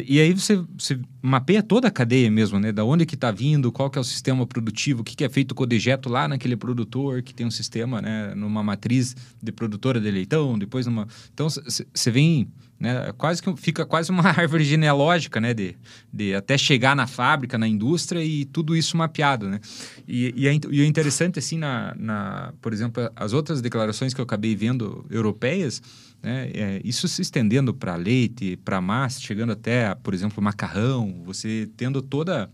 [0.07, 2.71] e aí você, você mapeia toda a cadeia mesmo, né?
[2.71, 5.29] Da onde que está vindo, qual que é o sistema produtivo, o que, que é
[5.29, 8.33] feito com o dejeto lá naquele produtor, que tem um sistema, né?
[8.35, 11.09] Numa matriz de produtora de leitão, depois numa...
[11.33, 12.49] Então, você vem...
[12.79, 13.13] Né?
[13.19, 15.53] Quase que fica quase uma árvore genealógica, né?
[15.53, 15.77] De,
[16.13, 19.61] de até chegar na fábrica, na indústria e tudo isso mapeado, né?
[20.09, 24.21] E, e, é, e é interessante, assim, na, na, por exemplo, as outras declarações que
[24.21, 25.83] eu acabei vendo europeias,
[26.23, 26.51] né?
[26.53, 32.03] É, isso se estendendo para leite, para massa, chegando até, por exemplo, macarrão, você tendo
[32.03, 32.51] toda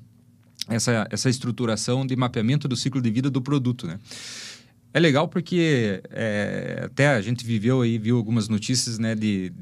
[0.69, 3.99] essa, essa estruturação de mapeamento do ciclo de vida do produto, né?
[4.93, 9.53] É legal porque é, até a gente viveu aí, viu algumas notícias, né, de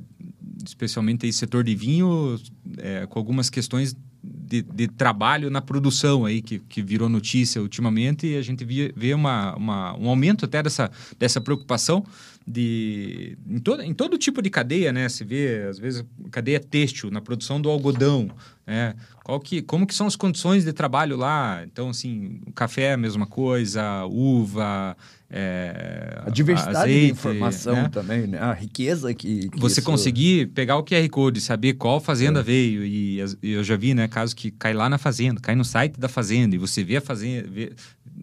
[0.64, 2.38] especialmente aí setor de vinho,
[2.78, 8.26] é, com algumas questões de, de, trabalho na produção aí, que, que virou notícia ultimamente,
[8.28, 12.04] e a gente via, vê uma, uma, um aumento até dessa, dessa preocupação
[12.46, 15.08] de, em, todo, em todo tipo de cadeia, né?
[15.08, 18.30] Se vê, às vezes, cadeia têxtil, na produção do algodão,
[18.66, 18.94] né?
[19.22, 21.62] Qual que, como que são as condições de trabalho lá?
[21.64, 24.96] Então, assim, o café é a mesma coisa, uva...
[25.36, 27.88] É, a diversidade azeite, de informação né?
[27.88, 28.38] também, né?
[28.38, 29.90] A riqueza que, que você isso...
[29.90, 32.42] conseguir pegar o QR Code, saber qual fazenda é.
[32.42, 35.64] veio e, e, eu já vi, né, casos que cai lá na fazenda, cai no
[35.64, 37.72] site da fazenda e você vê a fazenda, vê,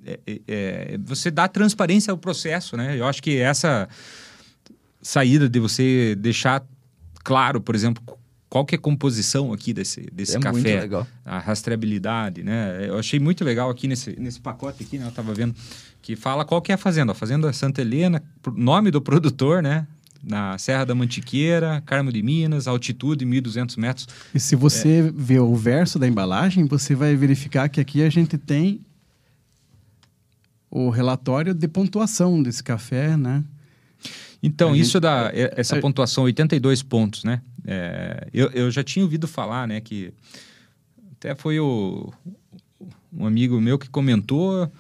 [0.05, 2.97] é, é, você dá transparência ao processo, né?
[2.97, 3.87] Eu acho que essa
[5.01, 6.63] saída de você deixar
[7.23, 8.03] claro, por exemplo,
[8.49, 11.07] qual que é a composição aqui desse, desse é café, muito legal.
[11.23, 12.85] a rastreabilidade, né?
[12.87, 15.05] Eu achei muito legal aqui nesse, nesse pacote aqui, né?
[15.05, 15.55] Eu estava vendo
[16.01, 17.13] que fala qual que é a fazenda.
[17.13, 18.21] A fazenda Santa Helena,
[18.53, 19.87] nome do produtor, né?
[20.21, 24.07] Na Serra da Mantiqueira, Carmo de Minas, altitude 1.200 metros.
[24.35, 25.11] E se você é.
[25.15, 28.81] ver o verso da embalagem, você vai verificar que aqui a gente tem
[30.71, 33.43] o relatório de pontuação desse café, né?
[34.41, 35.01] Então, a isso gente...
[35.01, 37.41] dá essa pontuação, 82 pontos, né?
[37.67, 40.11] É, eu, eu já tinha ouvido falar, né, que
[41.11, 42.11] até foi o,
[43.13, 44.71] um amigo meu que comentou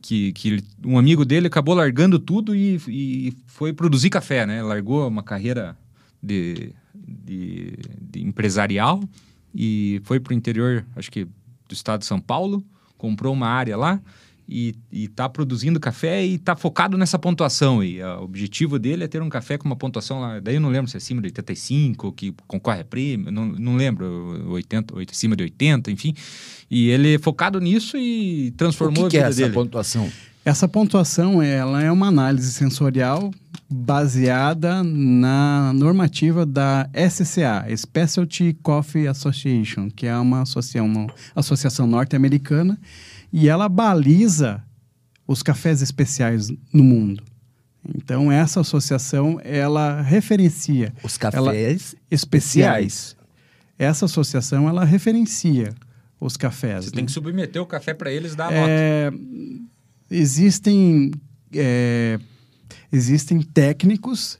[0.00, 4.62] que, que um amigo dele acabou largando tudo e, e foi produzir café, né?
[4.62, 5.76] Largou uma carreira
[6.22, 9.02] de, de, de empresarial
[9.54, 12.64] e foi para o interior, acho que do estado de São Paulo,
[12.96, 14.00] comprou uma área lá
[14.48, 17.82] e está produzindo café e está focado nessa pontuação.
[17.82, 20.38] E o objetivo dele é ter um café com uma pontuação lá.
[20.38, 23.76] Daí eu não lembro se é acima de 85, que concorre a prêmio, não, não
[23.76, 26.14] lembro, 80, acima de 80, enfim.
[26.70, 29.54] E ele é focado nisso e transformou o que a vida que é essa dele.
[29.54, 30.10] pontuação?
[30.44, 33.32] Essa pontuação ela é uma análise sensorial
[33.68, 42.78] baseada na normativa da SCA, Specialty Coffee Association, que é uma associação, uma associação norte-americana
[43.32, 44.62] e ela baliza
[45.26, 47.22] os cafés especiais no mundo.
[47.94, 53.16] Então essa associação ela referencia os cafés especiais.
[53.78, 55.74] Essa associação ela referencia
[56.20, 56.86] os cafés.
[56.86, 56.96] Você né?
[56.96, 59.10] tem que submeter o café para eles dar a é,
[60.10, 61.10] Existem
[61.54, 62.18] é,
[62.92, 64.38] existem técnicos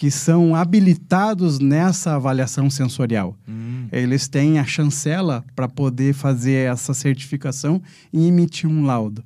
[0.00, 3.36] que são habilitados nessa avaliação sensorial.
[3.46, 3.86] Hum.
[3.92, 9.22] Eles têm a chancela para poder fazer essa certificação e emitir um laudo.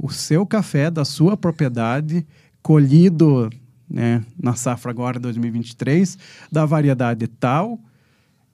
[0.00, 2.26] O seu café da sua propriedade,
[2.62, 3.50] colhido
[3.86, 6.16] né, na safra agora 2023,
[6.50, 7.78] da variedade tal,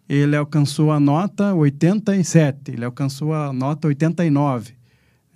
[0.09, 4.73] ele alcançou a nota 87, ele alcançou a nota 89,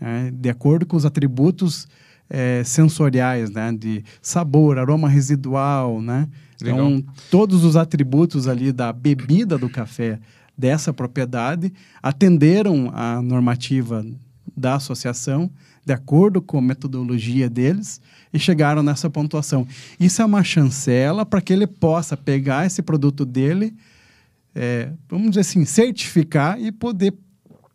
[0.00, 1.86] né, de acordo com os atributos
[2.34, 3.72] é, sensoriais, né?
[3.72, 6.28] De sabor, aroma residual, né?
[6.60, 6.90] Legal.
[6.90, 10.18] Então, todos os atributos ali da bebida do café
[10.58, 14.04] dessa propriedade atenderam à normativa
[14.56, 15.48] da associação,
[15.86, 18.00] de acordo com a metodologia deles,
[18.32, 19.66] e chegaram nessa pontuação.
[19.98, 23.74] Isso é uma chancela para que ele possa pegar esse produto dele,
[24.54, 27.14] é, vamos dizer assim, certificar e poder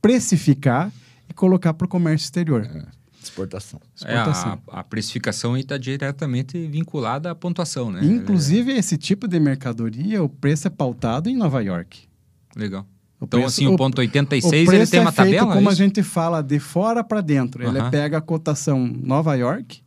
[0.02, 0.92] precificar
[1.30, 2.64] e colocar para o comércio exterior.
[2.64, 3.80] É, exportação.
[4.06, 8.00] É, a, a precificação está diretamente vinculada à pontuação, né?
[8.04, 12.08] Inclusive, esse tipo de mercadoria, o preço é pautado em Nova York.
[12.56, 12.86] Legal.
[13.20, 15.54] O Então, preço- assim, o ponto 86, o ele tem é uma feito tabela?
[15.54, 17.62] como é a gente fala, de fora para dentro.
[17.68, 17.92] Ele Aham.
[17.92, 19.82] pega a cotação Nova York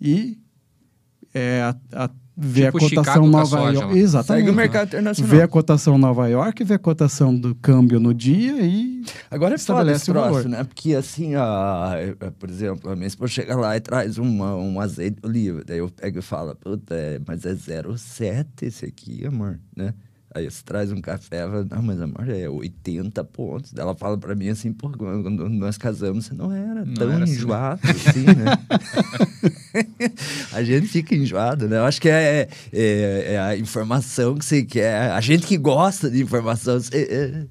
[0.00, 0.38] e
[1.32, 2.10] é, a, a-
[2.42, 3.98] vê Tipo a cotação Chicago Nova York.
[3.98, 4.40] Exatamente.
[4.44, 5.36] Segue o mercado internacional.
[5.36, 9.58] Vê a cotação Nova York, vê a cotação do câmbio no dia e Agora é
[9.58, 10.44] foda esse estabelece o valor.
[10.48, 10.64] né?
[10.64, 11.42] Porque assim, a,
[12.20, 15.62] a- por exemplo, a minha esposa chega lá e traz uma, um azeite de oliva.
[15.66, 19.94] Daí eu pego e falo, puta, é, mas é 0,7 esse aqui, amor, né?
[20.34, 23.72] Aí você traz um café, ela, não, mas amor, é 80 pontos.
[23.72, 27.12] Daí Ela fala pra mim assim, pô, quando nós casamos, você não era Não tão
[27.12, 27.38] era assim, né?
[27.38, 28.58] enjoado assim, né?
[30.52, 31.76] a gente fica enjoado, né?
[31.78, 35.10] Eu acho que é, é, é a informação que você quer.
[35.12, 37.44] A gente que gosta de informação, você, é,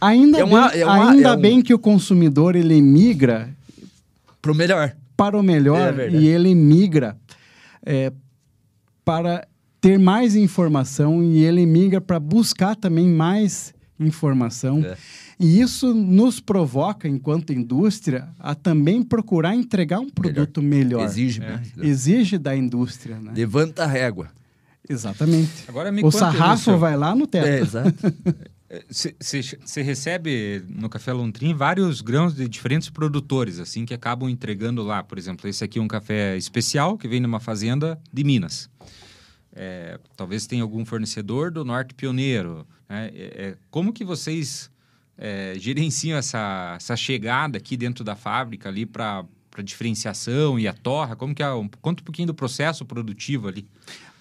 [0.00, 3.48] ainda, É uma- bem, é uma- ainda é um- bem que o consumidor ele migra
[4.40, 4.94] pro melhor.
[5.16, 6.22] para o É melhor verdade.
[6.24, 7.16] e ele migra
[7.86, 8.12] é,
[9.04, 9.46] para
[9.82, 14.82] ter mais informação e ele migra para buscar também mais informação.
[14.82, 14.96] É.
[15.40, 21.04] E isso nos provoca, enquanto indústria, a também procurar entregar um produto melhor.
[21.04, 21.50] Exige É.
[21.50, 21.74] mais.
[21.74, 21.86] né?
[21.86, 23.32] Exige da indústria, né?
[23.34, 24.30] Levanta a régua.
[24.88, 25.64] Exatamente.
[25.66, 27.46] Agora me O sarrafo vai lá no teto.
[27.46, 27.94] É, exato.
[28.88, 35.02] Você recebe no Café Lontrim vários grãos de diferentes produtores, assim, que acabam entregando lá.
[35.02, 38.70] Por exemplo, esse aqui é um café especial que vem numa fazenda de Minas.
[39.54, 42.66] É, talvez tenha algum fornecedor do Norte Pioneiro.
[42.88, 43.10] né?
[43.14, 44.70] É, é, como que vocês
[45.18, 49.24] é, gerenciam essa, essa chegada aqui dentro da fábrica ali para
[49.62, 51.14] diferenciação e a torra?
[51.16, 51.46] Como que é?
[51.80, 53.66] Conta um pouquinho do processo produtivo ali.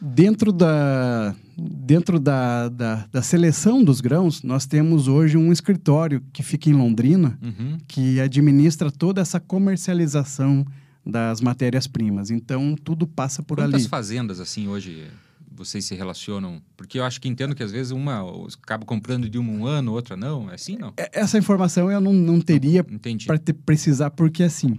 [0.04, 6.42] Dentro, da, dentro da, da, da seleção dos grãos, nós temos hoje um escritório que
[6.42, 7.78] fica em Londrina, Uhum.
[7.88, 10.66] que administra toda essa comercialização
[11.06, 12.30] das matérias-primas.
[12.30, 13.90] Então, tudo passa por Quantas ali.
[13.90, 15.08] fazendas, assim, hoje
[15.54, 16.62] vocês se relacionam?
[16.78, 18.24] Porque eu acho que entendo que às vezes uma
[18.64, 20.50] acaba comprando de uma um ano, outra não.
[20.50, 20.94] É assim, não?
[20.98, 24.78] É- Essa informação eu não, não teria para precisar, porque assim.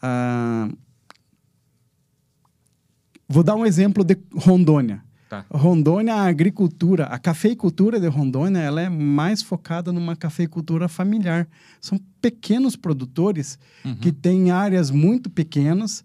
[0.00, 0.68] ah,
[3.28, 5.02] vou dar um exemplo de Rondônia.
[5.32, 5.46] Tá.
[5.50, 11.48] Rondônia, a agricultura, a cafeicultura de Rondônia, ela é mais focada numa cafeicultura familiar.
[11.80, 13.94] São pequenos produtores Uhum.
[13.94, 16.04] que têm áreas muito pequenas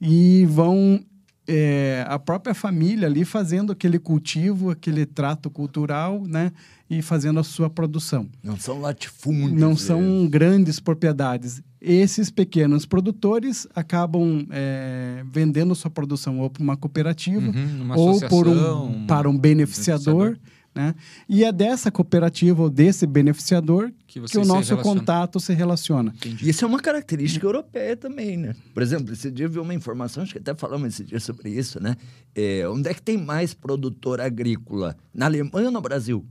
[0.00, 1.00] e vão
[1.48, 6.52] é, a própria família ali fazendo aquele cultivo, aquele trato cultural, né?
[6.90, 8.28] E fazendo a sua produção.
[8.42, 9.52] Não são latifúndios.
[9.60, 11.62] Não são grandes propriedades.
[11.80, 18.48] Esses pequenos produtores acabam é, vendendo sua produção ou para uma cooperativa Uhum, ou por
[18.48, 20.36] um, para um beneficiador.
[20.74, 20.94] Né?
[21.28, 24.82] E é dessa cooperativa ou desse beneficiador que, que o nosso relaciona.
[24.82, 26.12] contato se relaciona.
[26.16, 26.48] Entendi.
[26.48, 28.54] Isso é uma característica europeia também, né?
[28.72, 31.50] Por exemplo, esse dia eu vi uma informação, acho que até falamos esse dia sobre
[31.50, 31.96] isso, né?
[32.34, 34.96] É, onde é que tem mais produtor agrícola?
[35.12, 36.24] Na Alemanha ou no Brasil?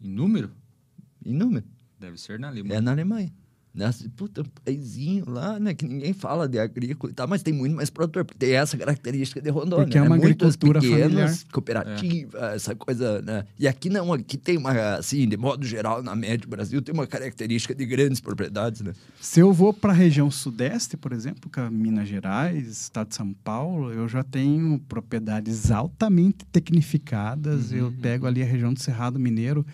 [0.00, 0.50] Em número?
[1.24, 1.66] Em número.
[1.98, 2.78] Deve ser na Alemanha.
[2.78, 3.32] É na Alemanha.
[3.76, 5.74] Nessa, puta, um paizinho lá, né?
[5.74, 8.74] Que ninguém fala de agrícola e tal, mas tem muito mais produtor, porque tem essa
[8.74, 9.84] característica de Rondônia.
[9.84, 10.06] Porque é né?
[10.06, 11.52] uma Muitas agricultura pequenas, familiar.
[11.52, 13.44] cooperativa, essa coisa, né?
[13.58, 16.94] E aqui não, aqui tem uma, assim, de modo geral, na média do Brasil, tem
[16.94, 18.94] uma característica de grandes propriedades, né?
[19.20, 23.14] Se eu vou para a região sudeste, por exemplo, que é Minas Gerais, estado de
[23.14, 27.72] São Paulo, eu já tenho propriedades altamente tecnificadas.
[27.72, 29.66] Uhum, eu pego ali a região do Cerrado Mineiro,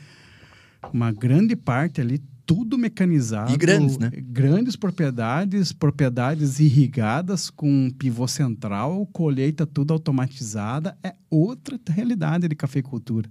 [0.92, 2.20] uma grande parte ali,
[2.54, 3.52] tudo mecanizado.
[3.52, 4.10] E grandes, né?
[4.14, 10.96] Grandes propriedades, propriedades irrigadas com pivô central, colheita tudo automatizada.
[11.02, 13.30] É outra realidade de cafeicultura.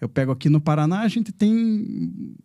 [0.00, 2.36] Eu pego aqui no Paraná, a gente tem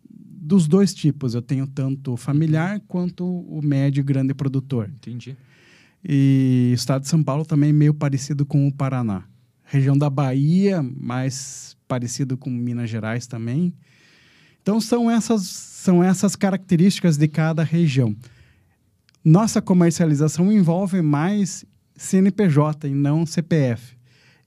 [0.44, 1.34] dos dois tipos.
[1.34, 4.90] Eu tenho tanto o familiar quanto o médio e grande produtor.
[4.94, 5.36] Entendi.
[6.06, 9.24] E o estado de São Paulo também é meio parecido com o Paraná.
[9.64, 13.72] Região da Bahia, mais parecido com Minas Gerais também.
[14.64, 18.16] Então são essas, são essas características de cada região.
[19.22, 23.94] Nossa comercialização envolve mais CNPJ e não CPF.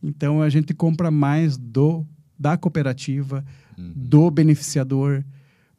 [0.01, 2.03] Então a gente compra mais do
[2.39, 3.45] da cooperativa,
[3.77, 5.23] do beneficiador,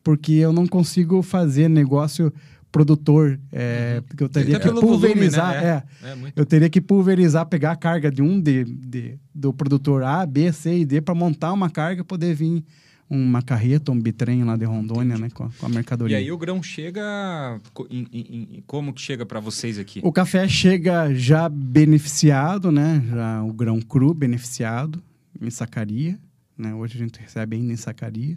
[0.04, 2.32] porque eu não consigo fazer negócio
[2.70, 5.82] produtor, é, porque eu teria que pelo volume, pulverizar, né?
[6.02, 6.10] é.
[6.10, 6.38] É muito.
[6.38, 10.52] Eu teria que pulverizar, pegar a carga de um de, de- do produtor A, B,
[10.52, 12.64] C e D para montar uma carga poder vir
[13.10, 16.16] uma carreta, um bitrem lá de Rondônia, né, com a, com a E mercadoria.
[16.18, 17.58] aí o grão chega...
[17.90, 20.00] em- em- como que chega para vocês aqui?
[20.04, 23.02] O café chega já beneficiado, né?
[23.08, 25.02] Já o grão cru beneficiado
[25.40, 26.18] em sacaria,
[26.56, 26.74] né?
[26.74, 28.36] Hoje a gente recebe ainda em sacaria.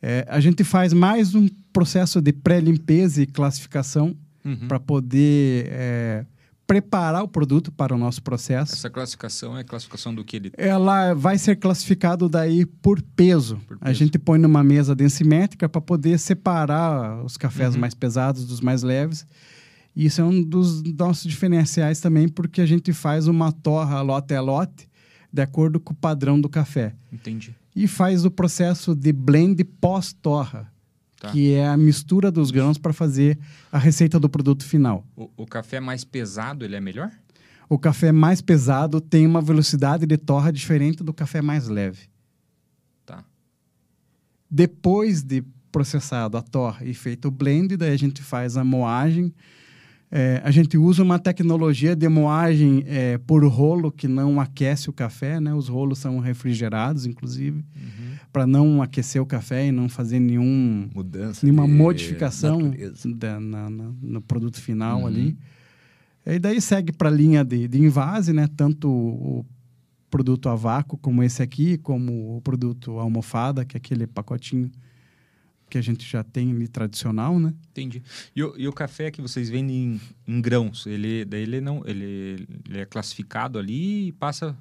[0.00, 4.68] É, a gente faz mais um processo de pré-limpeza e classificação Uhum.
[4.68, 6.24] para poder é,
[6.68, 8.74] preparar o produto para o nosso processo.
[8.74, 10.52] Essa classificação é a classificação do que ele.
[10.56, 13.56] Ela vai ser classificado daí por peso.
[13.66, 13.98] Por A peso.
[13.98, 17.80] gente põe numa mesa densimétrica para poder separar os cafés Uhum.
[17.80, 19.26] mais pesados dos mais leves.
[19.96, 24.34] E isso é um dos nossos diferenciais também, porque a gente faz uma torra lote
[24.34, 24.86] a lote
[25.32, 26.94] de acordo com o padrão do café.
[27.10, 27.54] Entendi.
[27.74, 30.70] E faz o processo de blend pós-torra,
[31.18, 31.32] Tá.
[31.32, 33.36] que é a mistura dos grãos para fazer
[33.72, 35.04] a receita do produto final.
[35.16, 37.10] O, o café mais pesado, ele é melhor?
[37.68, 42.08] O café mais pesado tem uma velocidade de torra diferente do café mais leve.
[43.04, 43.24] Tá.
[44.48, 45.42] Depois de
[45.72, 49.34] processado a torra e feito o blend, daí a gente faz a moagem.
[50.10, 54.92] É, a gente usa uma tecnologia de moagem é, por rolo que não aquece o
[54.92, 55.52] café, né?
[55.52, 58.16] Os rolos são refrigerados, inclusive, Uhum.
[58.32, 61.44] para não aquecer o café e não fazer nenhum Mudança.
[61.44, 62.72] nenhuma modificação
[63.16, 65.06] da- na- na- no produto final Uhum.
[65.06, 65.36] ali.
[66.24, 68.48] E daí segue para a linha de, de invase, né?
[68.56, 69.44] Tanto o
[70.10, 74.70] produto a vácuo, como esse aqui, como o produto almofada, que é aquele pacotinho
[75.68, 77.54] que a gente já tem ali tradicional, né?
[77.70, 78.02] Entendi.
[78.34, 81.82] E o, e o café que vocês vendem em, em grãos, ele, daí ele não,
[81.86, 84.56] ele, ele é classificado ali e passa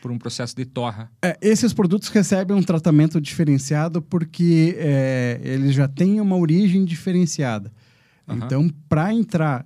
[0.00, 1.10] por um processo de torra.
[1.22, 7.72] É, esses produtos recebem um tratamento diferenciado porque é, eles já têm uma origem diferenciada.
[8.26, 8.44] Aham.
[8.44, 9.64] Então, para entrar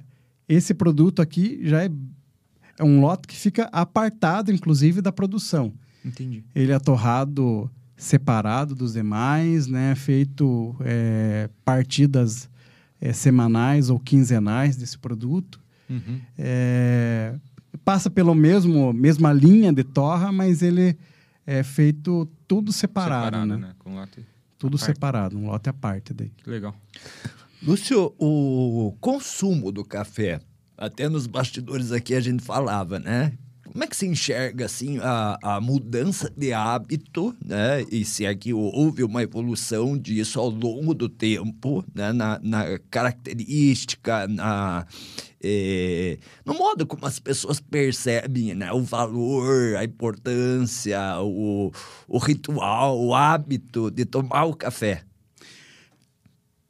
[0.48, 1.90] esse produto aqui, já é,
[2.78, 5.72] é um lote que fica apartado, inclusive, da produção.
[6.04, 6.44] Entendi.
[6.54, 9.94] Ele é torrado separado dos demais, né?
[9.94, 12.48] Feito é, partidas
[13.00, 15.60] é, semanais ou quinzenais desse produto.
[15.88, 16.20] Uhum.
[16.38, 17.34] É,
[17.84, 20.96] passa pelo mesmo mesma linha de torra, mas ele
[21.46, 23.74] é feito tudo separado, né?
[23.78, 24.24] Com lote.
[24.58, 26.30] Tudo separado, um lote à parte daí.
[26.36, 26.74] Que legal.
[27.60, 30.40] Lúcio, o consumo do café,
[30.76, 33.32] até nos bastidores aqui a gente falava, né?
[33.72, 37.82] Como é que se enxerga assim a, a mudança de hábito, né?
[37.90, 42.12] E se aqui houve uma evolução disso ao longo do tempo, né?
[42.12, 44.86] Na, na característica, na
[45.42, 48.70] eh, no modo como as pessoas percebem, né?
[48.72, 51.72] O valor, a importância, o,
[52.06, 55.02] o ritual, o hábito de tomar o café.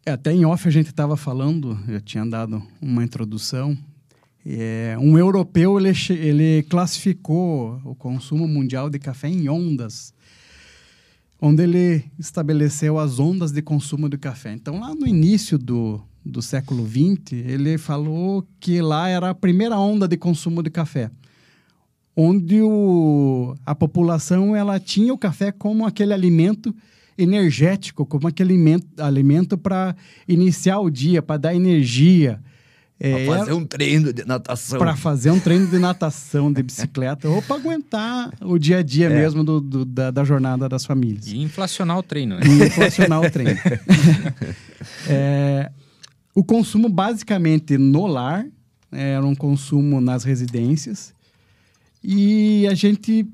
[0.07, 3.76] É, até em off a gente estava falando, eu tinha dado uma introdução.
[4.45, 10.12] É, um europeu ele, ele classificou o consumo mundial de café em ondas,
[11.40, 14.53] onde ele estabeleceu as ondas de consumo de café.
[14.53, 19.78] Então, lá no início do, do século XX, ele falou que lá era a primeira
[19.78, 21.11] onda de consumo de café,
[22.16, 26.74] onde o, a população ela tinha o café como aquele alimento
[27.16, 29.95] energético, como aquele alimento, alimento para
[30.26, 32.40] iniciar o dia, para dar energia.
[33.05, 34.78] É, Pra fazer um treino de natação.
[34.78, 39.07] para fazer um treino de natação, de bicicleta, ou para aguentar o dia a dia
[39.07, 39.09] É.
[39.09, 41.26] mesmo do, do- da, da jornada das famílias.
[41.26, 42.42] E inflacionar o treino, né?
[42.46, 43.59] E inflacionar o treino.
[45.09, 45.70] É,
[46.34, 48.46] o consumo basicamente no lar,
[48.90, 51.12] era um consumo nas residências,
[52.03, 53.26] e a gente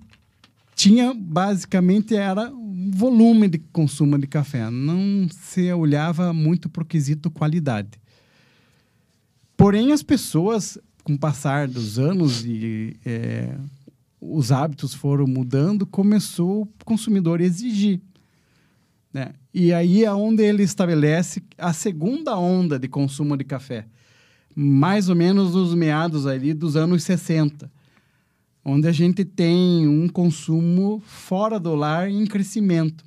[0.74, 6.86] tinha basicamente era um volume de consumo de café, não se olhava muito para o
[6.86, 7.88] quesito qualidade.
[9.58, 13.56] Porém, as pessoas, com o passar dos anos e é,
[14.20, 18.00] os hábitos foram mudando, começou o consumidor a exigir.
[19.12, 19.34] Né?
[19.52, 23.84] E aí é onde ele estabelece a segunda onda de consumo de café,
[24.54, 27.68] mais ou menos nos meados ali dos anos 60,
[28.64, 33.04] onde a gente tem um consumo fora do lar em crescimento.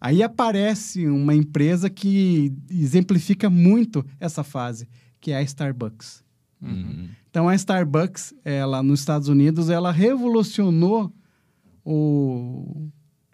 [0.00, 4.88] Aí aparece uma empresa que exemplifica muito essa fase,
[5.20, 6.22] que é a Starbucks.
[6.62, 7.08] Uhum.
[7.30, 11.12] Então a Starbucks, ela nos Estados Unidos, ela revolucionou
[11.84, 12.88] o,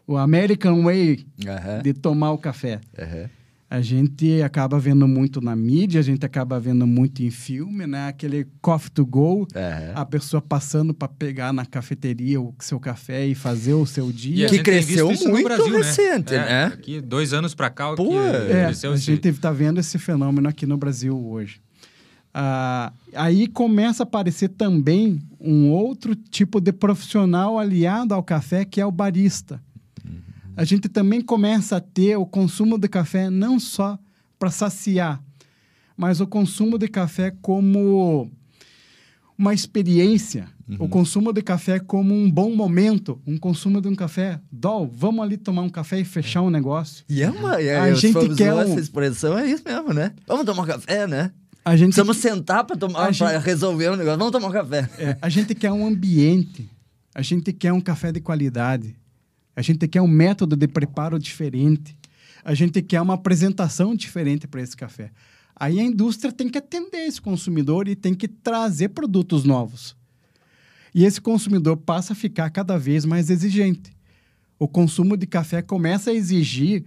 [0.07, 2.81] o American Way Aham, de tomar o café.
[2.99, 3.29] aham.
[3.69, 8.07] A gente acaba vendo muito na mídia, a gente acaba vendo muito em filme, né?
[8.07, 9.93] Aquele coffee to go, aham.
[9.93, 14.13] a pessoa passando para pegar na cafeteria o seu café e fazer o seu E
[14.13, 14.49] dia.
[14.49, 16.65] Que cresceu muito Brasil, recente, É, né?
[16.67, 20.49] Aqui, dois anos pra cá, Pô, que É, cresceu a gente está vendo esse fenômeno
[20.49, 21.61] aqui no Brasil hoje.
[22.39, 28.79] Ah, aí começa a aparecer também um outro tipo de profissional aliado ao café, que
[28.79, 29.59] é o barista.
[30.55, 33.99] A gente também começa a ter o consumo de café não só
[34.39, 35.19] para saciar,
[35.97, 38.31] mas o consumo de café como
[39.39, 40.49] uma experiência
[40.81, 44.41] O consumo de café como um bom momento, um consumo de um café.
[44.51, 47.05] Dol, vamos ali tomar um café e fechar um negócio.
[47.09, 47.63] E é uma.
[47.63, 50.13] É, A gente quer um- essa expressão, é isso mesmo, né?
[50.27, 51.31] Vamos tomar um café, né?
[51.67, 54.19] A gente, Precisamos sentar para tomar, gente- resolver um negócio.
[54.21, 54.89] Vamos tomar um café.
[55.01, 56.71] é, a gente quer um ambiente,
[57.13, 58.95] a gente quer um café de qualidade,
[59.57, 61.99] a gente quer um método de preparo diferente,
[62.45, 65.11] a gente quer uma apresentação diferente para esse café.
[65.57, 69.97] Aí a indústria tem que atender esse consumidor e tem que trazer produtos novos.
[70.95, 73.91] E esse consumidor passa a ficar cada vez mais exigente.
[74.57, 76.85] O consumo de café começa a exigir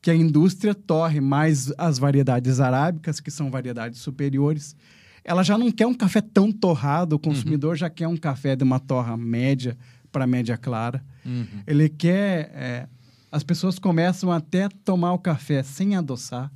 [0.00, 4.76] que a indústria torre mais as variedades arábicas, que são variedades superiores.
[5.24, 8.62] Ela já não quer um café tão torrado, o consumidor já quer um café de
[8.62, 9.76] uma torra média
[10.12, 11.04] para média clara.
[11.24, 11.62] Uhum.
[11.66, 12.50] Ele quer.
[12.54, 12.88] é,
[13.30, 16.50] as pessoas começam até a tomar o café sem adoçar,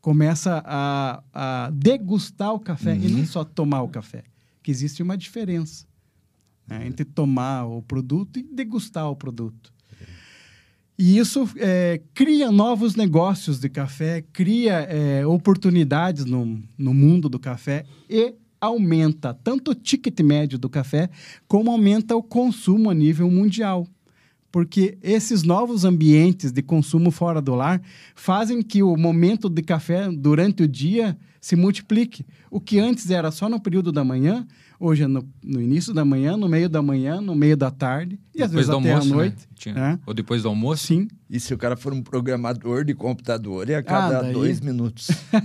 [0.00, 4.22] começa a, a degustar o café e não só tomar o café,
[4.62, 5.86] que existe uma diferença
[6.66, 9.72] né, entre tomar o produto e degustar o produto.
[10.98, 17.38] E isso é, cria novos negócios de café, cria é, oportunidades no, no mundo do
[17.38, 21.10] café e aumenta tanto o ticket médio do café,
[21.46, 23.86] como aumenta o consumo a nível mundial.
[24.56, 27.78] Porque esses novos ambientes de consumo fora do lar
[28.14, 32.24] fazem que o momento de café durante o dia se multiplique.
[32.50, 34.46] O que antes era só no período da manhã,
[34.80, 38.18] hoje é no, no início da manhã, no meio da manhã, no meio da tarde
[38.34, 39.36] e às Depois vezes do até almoço, à noite.
[39.36, 39.42] né?
[39.56, 39.98] Tinha- né?
[40.06, 40.86] Ou depois do almoço.
[40.86, 41.06] Sim.
[41.28, 44.58] E se o cara for um programador de computador, é a cada Ah, daí- dois
[44.62, 45.08] minutos.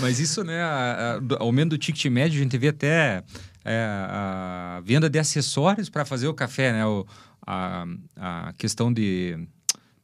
[0.00, 3.22] Mas isso, né, a- a- do aumento do ticket médio, a gente vê até
[3.66, 6.86] é, a venda de acessórios para fazer o café, né?
[6.86, 7.04] O,
[7.46, 7.86] a,
[8.16, 9.38] a questão de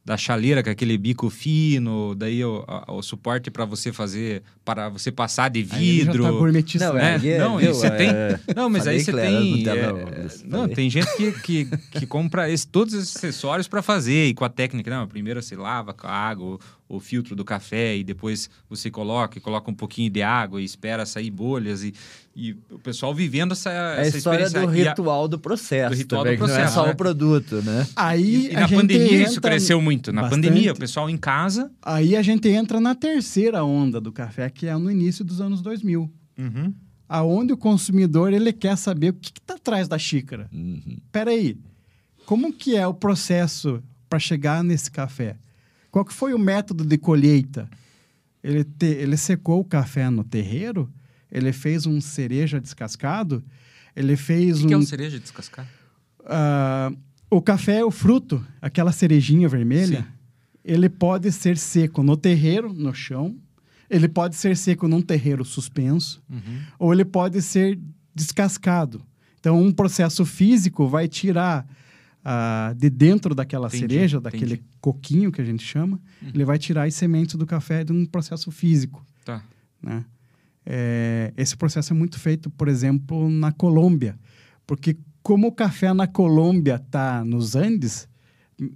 [0.05, 4.89] da chaleira com aquele bico fino, daí o, a- o suporte para você fazer, para
[4.89, 6.23] você passar de Aí ele já vidro.
[6.25, 6.93] tá gourmetizando.
[6.95, 7.15] Não, né?
[7.15, 8.09] aí é, não, viu, você é, tem.
[8.53, 9.65] Não, mas aí você era tem.
[9.65, 10.75] É, Augusto, não, falei.
[10.75, 11.65] tem gente que, que,
[11.99, 14.91] que compra esse- todos esses acessórios para fazer e com a técnica.
[14.91, 16.59] Não, primeiro você lava com a água,
[16.95, 20.65] o, filtro do café e depois você coloca e coloca um pouquinho de água e
[20.65, 21.93] espera sair bolhas e,
[22.35, 24.71] e o pessoal vivendo essa, É a essa história experiência.
[24.71, 25.93] do E a- ritual do processo.
[25.93, 26.91] do ritual do também, que Não é processo, só né?
[26.91, 27.87] o produto, né?
[27.95, 30.11] Aí e, e na pandemia isso cresceu muito.
[30.11, 30.43] Na bastante.
[30.43, 31.71] pandemia, o pessoal em casa.
[31.81, 35.61] Aí a gente entra na terceira onda do café, que é no início dos anos
[35.61, 36.11] 2000.
[37.07, 40.49] Aonde o consumidor ele quer saber o que está atrás da xícara.
[40.51, 40.97] Uhum.
[41.11, 41.57] Peraí,
[42.25, 45.35] como que é o processo para chegar nesse café?
[45.93, 47.69] Qual que foi o método de colheita?
[48.43, 50.91] Ele, te- ele secou o café no terreiro?
[51.31, 53.43] Ele fez um cereja descascado?
[53.95, 54.79] Ele O fez que, que é um...
[54.79, 55.67] um cereja descascar?
[56.25, 56.91] Ah,
[57.29, 60.01] o café é o fruto, aquela cerejinha vermelha.
[60.01, 60.07] Sim.
[60.65, 63.35] Ele pode ser seco no terreiro, no chão.
[63.87, 66.23] Ele pode ser seco num terreiro suspenso.
[66.27, 66.59] Uhum.
[66.79, 67.79] Ou ele pode ser
[68.15, 69.05] descascado.
[69.39, 71.67] Então, um processo físico vai tirar
[72.23, 74.31] ah, de dentro daquela Entendi, cereja, entendi.
[74.45, 75.99] daquele coquinho que a gente chama,
[76.33, 79.05] ele vai tirar as sementes do café de um processo físico.
[79.25, 79.43] Tá.
[79.81, 80.05] né?
[80.65, 84.17] É, esse processo é muito feito, por exemplo, na Colômbia,
[84.65, 88.07] porque como o café na Colômbia está nos Andes,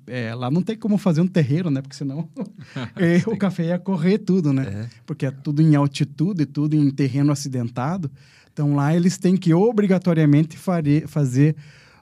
[0.07, 1.81] é, lá não tem como fazer um terreiro, né?
[1.81, 2.29] Porque senão
[2.95, 4.63] é, o café ia correr tudo, né?
[4.63, 4.89] É.
[5.05, 8.11] Porque é tudo em altitude, tudo em terreno acidentado.
[8.51, 11.55] Então lá eles têm que obrigatoriamente fare- fazer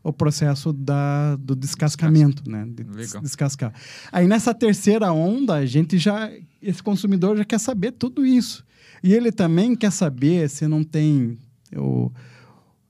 [0.05, 2.63] o processo da, do descascamento, né?
[2.69, 3.23] De Legal.
[3.23, 3.73] descascar.
[4.11, 6.31] Aí nessa terceira onda, a gente já.
[6.61, 8.63] Esse consumidor já quer saber tudo isso.
[9.03, 11.39] E ele também quer saber se não tem
[11.75, 12.11] o,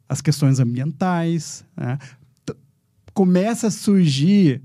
[0.10, 1.64] as questões ambientais.
[1.78, 1.98] né?
[3.14, 4.62] Começa a surgir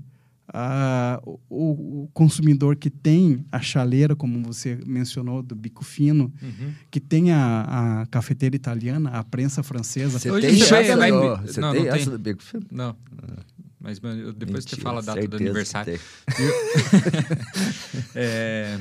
[0.53, 6.73] ah, o, o consumidor que tem a chaleira, como você mencionou, do bico fino, Uhum.
[6.89, 10.19] que tem a, a cafeteira italiana, a prensa francesa.
[10.19, 12.09] Você Hoje tem essa, vai- ó, você não, tem não essa tem.
[12.09, 12.65] do Bico Fino?
[12.71, 12.95] Não.
[13.79, 15.99] Mas mano, depois você Mentira, fala a data do aniversário.
[18.15, 18.77] É,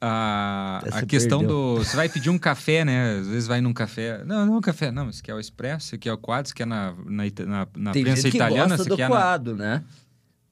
[0.00, 1.76] a, a questão perdeu.
[1.76, 1.84] do.
[1.84, 3.18] Você vai pedir um café, né?
[3.20, 4.22] Às vezes vai num café.
[4.24, 5.08] Não, não é um café, não.
[5.08, 7.24] Esse aqui é o expresso, esse aqui é o quadro, esse aqui é na, na,
[7.46, 9.10] na, na Tem prensa gente que italiana, gosta esse do aqui é na.
[9.14, 9.82] coado, né?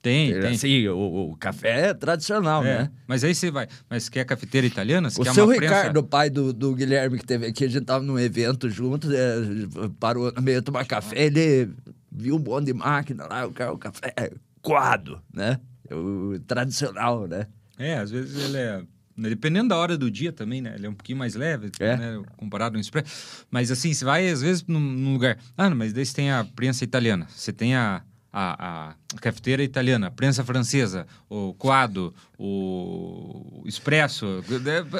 [0.03, 0.51] Tem, tem.
[0.51, 2.91] Assim, o, o café é tradicional, É, né?
[3.07, 3.69] Mas aí você vai.
[3.89, 5.09] Mas quer cafeteira italiana?
[5.09, 5.75] Você O quer seu uma prensa?
[5.77, 9.89] Ricardo, pai do, do Guilherme, que teve aqui, a gente tava num evento junto, é,
[10.01, 11.71] parou no meio de tomar café, ele
[12.11, 15.61] viu um monte de máquina lá, o, cara, o café é coado, né?
[15.91, 17.47] O tradicional, né?
[17.79, 18.83] É, às vezes ele é.
[19.17, 20.73] Dependendo da hora do dia também, né?
[20.75, 21.97] Ele é um pouquinho mais leve, É.
[21.97, 22.23] né?
[22.37, 23.45] Comparado ao expresso.
[23.51, 25.39] Mas assim, você vai, às vezes, num, num lugar.
[25.57, 27.27] Ah, não, mas daí você tem a prensa italiana.
[27.29, 28.03] Você tem a,
[28.33, 34.43] a, a cafeteira italiana, a prensa francesa, o coado, o expresso.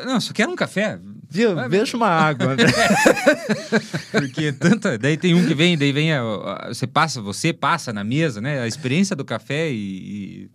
[0.05, 1.01] Não, só quero um café.
[1.31, 1.57] Viu?
[1.71, 2.55] Veja uma água.
[4.13, 4.99] Porque tanta.
[4.99, 6.13] Daí tem um que vem, daí vem.
[6.13, 8.61] A, a, você passa, você passa na mesa, né?
[8.61, 10.51] A experiência do café e, e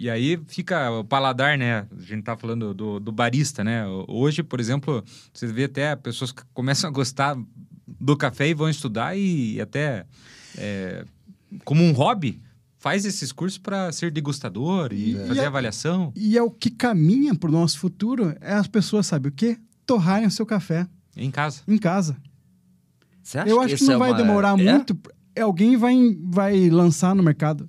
[0.00, 1.84] e aí fica o paladar, né?
[1.90, 3.84] A gente tá falando do, do barista, né?
[4.06, 5.02] Hoje, por exemplo,
[5.34, 7.36] você vê até pessoas que começam a gostar
[7.84, 10.06] do café e vão estudar e até
[10.56, 11.04] é,
[11.64, 12.40] como um hobby
[12.78, 16.12] faz esses cursos para ser degustador e, e fazer é, avaliação.
[16.14, 19.58] E é o que caminha para o nosso futuro, é as pessoas, sabe o quê?
[19.84, 20.86] Torrarem o seu café.
[21.16, 21.62] Em casa.
[21.66, 22.16] Em casa.
[23.22, 24.16] Você acha Eu acho que, não é vai uma...
[24.16, 24.72] demorar é?
[24.72, 24.96] muito.
[25.38, 27.68] Alguém vai, vai lançar no mercado,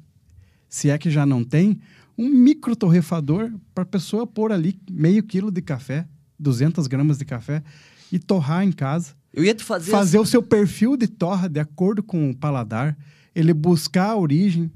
[0.67, 1.79] se é que já não tem,
[2.17, 6.07] um micro torrefador para a pessoa pôr ali meio quilo de café,
[6.37, 7.63] 200 gramas de café
[8.11, 9.13] e torrar em casa.
[9.33, 10.23] Eu ia te fazer fazer assim.
[10.23, 12.97] o seu perfil de torra de acordo com o paladar,
[13.35, 14.71] ele buscar a origem.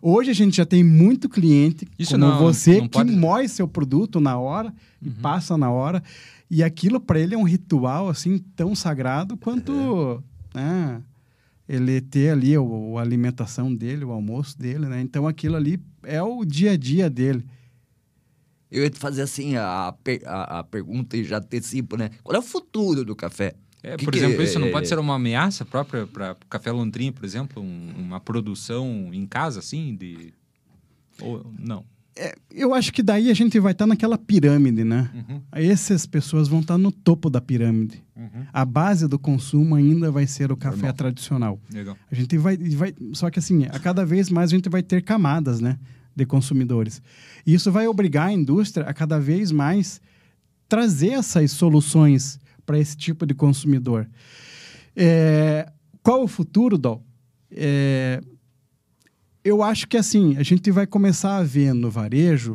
[0.00, 3.10] Hoje a gente já tem muito cliente Isso como não, você não que pode...
[3.12, 5.08] moe seu produto na hora uhum.
[5.08, 6.02] e passa na hora
[6.50, 10.22] e aquilo para ele é um ritual assim tão sagrado quanto
[10.54, 10.58] é.
[10.58, 11.02] né,
[11.68, 15.00] ele ter ali o, a alimentação dele, o almoço dele, né?
[15.00, 17.44] Então aquilo ali é o dia a dia dele.
[18.70, 19.94] Eu ia te fazer assim a,
[20.26, 22.10] a, a pergunta e já antecipo, né?
[22.22, 23.54] Qual é o futuro do café?
[23.84, 26.72] É, que por que exemplo, é, isso não pode ser uma ameaça própria para café
[26.72, 27.62] Londrina, por exemplo?
[27.62, 30.32] Um, uma produção em casa, assim, de...
[31.20, 31.84] Ou não?
[32.16, 35.10] É, eu acho que daí a gente vai estar tá naquela pirâmide, né?
[35.14, 35.42] Uhum.
[35.52, 38.02] Essas pessoas vão estar tá no topo da pirâmide.
[38.16, 38.46] Uhum.
[38.52, 41.60] A base do consumo ainda vai ser o café tradicional.
[41.70, 41.96] Legal.
[42.10, 42.94] A gente vai, vai.
[43.12, 45.78] Só que assim, a cada vez mais a gente vai ter camadas, né?
[46.16, 47.02] De consumidores.
[47.44, 50.00] E isso vai obrigar a indústria a cada vez mais
[50.68, 54.08] trazer essas soluções para esse tipo de consumidor.
[54.96, 55.70] É,
[56.02, 57.04] qual o futuro, Dol?
[57.50, 58.20] É,
[59.44, 62.54] eu acho que assim, a gente vai começar a ver no varejo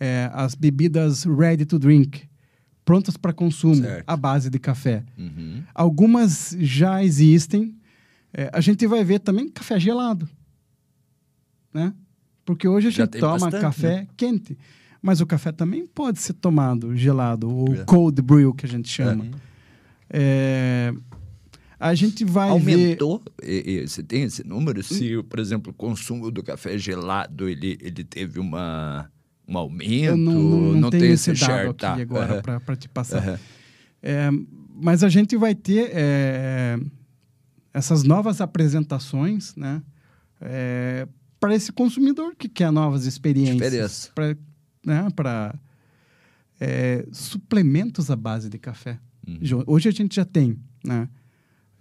[0.00, 2.28] é, as bebidas ready to drink,
[2.84, 4.04] prontas para consumo, certo.
[4.06, 5.04] à base de café.
[5.18, 5.62] Uhum.
[5.74, 7.76] Algumas já existem.
[8.32, 10.28] É, a gente vai ver também café gelado,
[11.72, 11.92] né?
[12.44, 14.08] Porque hoje a gente toma bastante, café né?
[14.16, 14.56] quente.
[15.00, 17.84] Mas o café também pode ser tomado gelado, ou é.
[17.84, 19.26] cold brew, que a gente chama.
[20.10, 20.92] É.
[20.92, 21.18] é
[21.80, 23.86] a gente vai Aumentou, ver...
[23.86, 24.82] você tem esse número?
[24.82, 29.08] Se, por exemplo, o consumo do café gelado, ele, ele teve uma,
[29.46, 30.04] um aumento?
[30.04, 31.94] Eu não, não, não, não tenho esse dado share, aqui tá.
[31.94, 32.60] agora uhum.
[32.60, 33.28] para te passar.
[33.28, 33.38] Uhum.
[34.02, 34.30] É,
[34.74, 36.80] mas a gente vai ter é,
[37.72, 39.80] essas novas apresentações, né?
[40.40, 41.06] É,
[41.38, 44.10] para esse consumidor que quer novas experiências.
[44.12, 44.36] Para
[44.84, 45.06] né,
[46.60, 48.98] é, suplementos à base de café.
[49.26, 49.62] Uhum.
[49.66, 51.08] Hoje a gente já tem, né?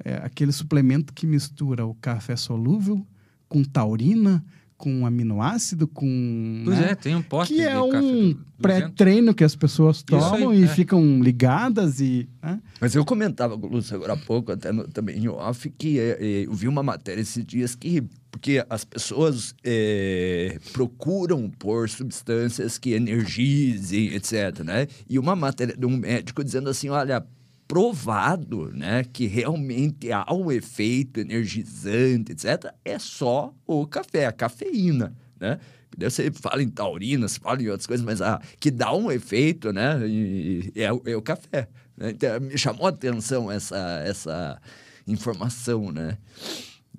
[0.03, 3.05] é aquele suplemento que mistura o café solúvel
[3.47, 4.43] com taurina,
[4.77, 6.61] com aminoácido, com.
[6.65, 6.91] Pois né?
[6.91, 10.67] é, tem um pote Que é um pré-treino que as pessoas tomam aí, e é.
[10.67, 12.29] ficam ligadas e.
[12.41, 12.61] Né?
[12.79, 15.99] Mas eu comentava com o Lúcio agora há pouco, até no, também em off, que
[15.99, 18.03] é, é, eu vi uma matéria esses dias que.
[18.37, 24.63] Porque as pessoas é, procuram por substâncias que energizem, etc.
[24.63, 24.87] Né?
[25.09, 27.25] E uma matéria de um médico dizendo assim: olha,
[27.67, 35.15] provado, né, que realmente há um efeito energizante, etc., é só o café, a cafeína,
[35.39, 35.59] né?
[35.97, 39.73] Você fala em taurina, você fala em outras coisas, mas ah, que dá um efeito,
[39.73, 40.07] né?
[40.07, 41.67] E, é, é, o café.
[41.97, 42.11] Né?
[42.11, 44.61] Então, me chamou a atenção essa, essa
[45.07, 46.19] informação, né?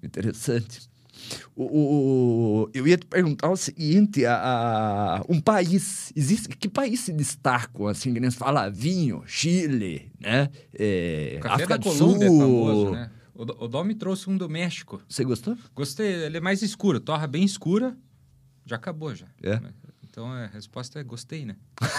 [0.03, 0.88] Interessante.
[1.55, 7.01] O, o, eu ia te perguntar o seguinte: a, a, um país, existe, que país
[7.01, 10.51] se destacam, assim, que nem se fala vinho, Chile, né?
[10.75, 13.11] É, o café África da Colômbia é famoso, né?
[13.35, 15.01] O, o Dom me trouxe um do México.
[15.09, 15.57] Você gostou?
[15.75, 17.97] Gostei, ele é mais escuro, torra bem escura,
[18.67, 19.27] já acabou já.
[19.43, 19.61] É?
[20.19, 21.55] Então a resposta é gostei, né?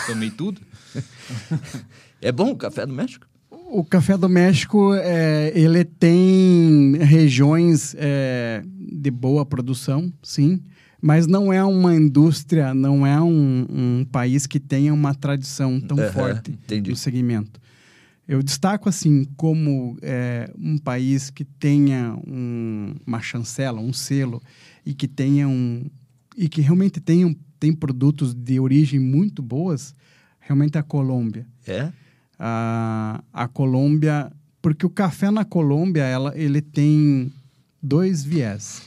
[0.06, 0.62] Tomei tudo.
[2.22, 3.26] é bom o café do México?
[3.50, 8.62] O café do México, é, ele tem regiões é,
[8.92, 10.62] de boa produção, sim,
[11.02, 15.98] mas não é uma indústria, não é um, um país que tenha uma tradição tão
[15.98, 16.90] uhum, forte entendi.
[16.90, 17.60] no segmento.
[18.28, 24.42] Eu destaco assim como é, um país que tenha um, uma chancela, um selo
[24.86, 25.86] e que tenha um
[26.38, 29.94] e que realmente tenha tem produtos de origem muito boas,
[30.40, 31.46] realmente é a Colômbia.
[31.68, 31.92] É.
[32.38, 34.32] A, a Colômbia,
[34.62, 37.32] porque o café na Colômbia ela, ele tem
[37.82, 38.84] dois viés.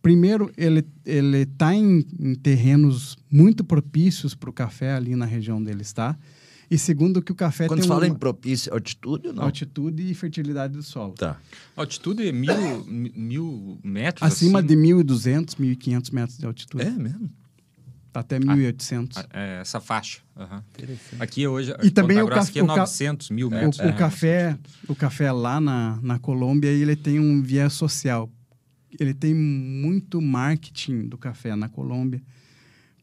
[0.00, 5.62] Primeiro, ele ele está em, em, terrenos muito propícios para o café ali na região
[5.62, 6.16] dele está.
[6.70, 9.42] E segundo que o café Quando tem você fala uma em propício, altitude ou não?
[9.44, 11.14] altitude e fertilidade do solo.
[11.14, 11.40] Tá.
[11.74, 14.22] Altitude é mil, mi- mil metros?
[14.30, 14.68] Acima assim?
[14.68, 16.84] de 1.200, 1.500 metros de altitude.
[16.84, 17.30] É mesmo?
[18.14, 19.16] Até 1.800.
[19.16, 20.20] Ah, é, essa faixa.
[21.20, 23.78] Aqui hoje, E também o Grossa aqui é o ca- 900 mil metros.
[23.78, 23.92] O, o né?
[23.92, 28.30] café, o café lá na, na Colômbia, ele tem um viés social.
[28.98, 32.20] Ele tem muito marketing do café na Colômbia,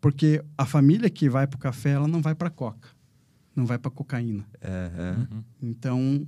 [0.01, 2.89] porque a família que vai para o café, ela não vai para coca,
[3.55, 4.45] não vai para cocaína.
[4.63, 5.27] Aham.
[5.61, 6.27] Então,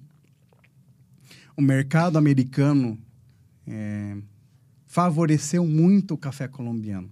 [1.55, 2.97] o mercado americano
[3.65, 4.15] é,
[4.85, 7.11] favoreceu muito o café colombiano.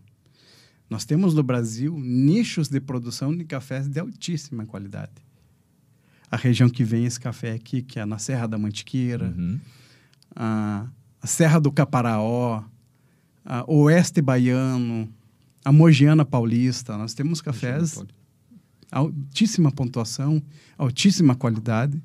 [0.89, 5.11] Nós temos no Brasil nichos de produção de cafés de altíssima qualidade.
[6.29, 9.59] A região que vem esse café aqui, que é na Serra da Mantiqueira, Uhum.
[10.35, 10.87] a,
[11.21, 12.63] a Serra do Caparaó,
[13.43, 15.09] a Oeste Baiano,
[15.63, 16.97] a Mogiana Paulista.
[16.97, 18.03] Nós temos cafés
[18.91, 20.41] altíssima pontuação,
[20.77, 22.01] altíssima qualidade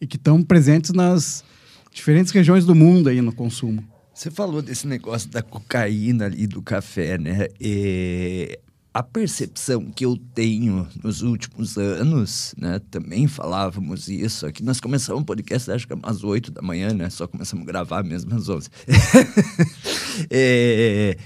[0.00, 1.44] e que estão presentes nas
[1.92, 3.84] diferentes regiões do mundo aí no consumo.
[4.20, 7.48] Você falou desse negócio da cocaína ali do café, né?
[7.58, 8.60] É,
[8.92, 12.78] a percepção que eu tenho nos últimos anos, né?
[12.90, 14.44] Também falávamos isso.
[14.44, 17.08] Aqui nós começamos o podcast, acho que às 8 da manhã, né?
[17.08, 18.68] Só começamos a gravar mesmo às 11.
[20.30, 21.16] É,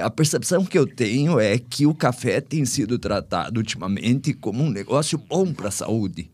[0.00, 4.70] a percepção que eu tenho é que o café tem sido tratado ultimamente como um
[4.70, 6.30] negócio bom para a saúde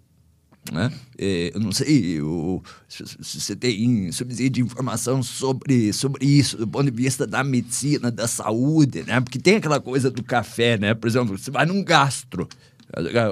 [0.72, 0.92] né?
[1.18, 6.66] É, eu não sei o, se, você tem subsídio de informação sobre, sobre isso, do
[6.66, 9.20] ponto de vista da medicina, da saúde, né?
[9.20, 10.94] Porque tem aquela coisa do café, né?
[10.94, 12.48] Por exemplo, você vai num gastro,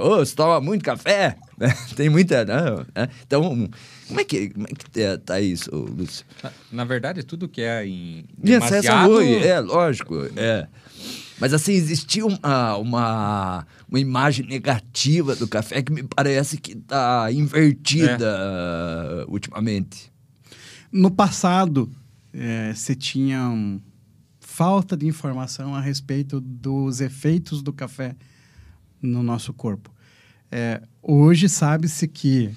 [0.03, 1.37] Ô, você toma muito café?
[1.59, 1.75] Né?
[1.97, 3.09] Tem muita, não, né?
[3.27, 3.69] Então,
[4.07, 6.25] como é que, como é que tá- tá isso, Lúcio?
[6.71, 9.21] Na, verdade, tudo que é em à demasiado...
[9.21, 10.69] é, lógico, é.
[11.41, 17.31] Mas assim, existia uma, uma, uma imagem negativa do café que me parece que está
[17.33, 20.13] invertida ultimamente.
[20.91, 21.91] No passado,
[22.33, 23.81] eh, se tinha um,
[24.41, 28.17] falta de informação a respeito dos efeitos do café
[29.01, 29.95] no nosso corpo.
[30.51, 32.51] Eh, hoje sabe-se que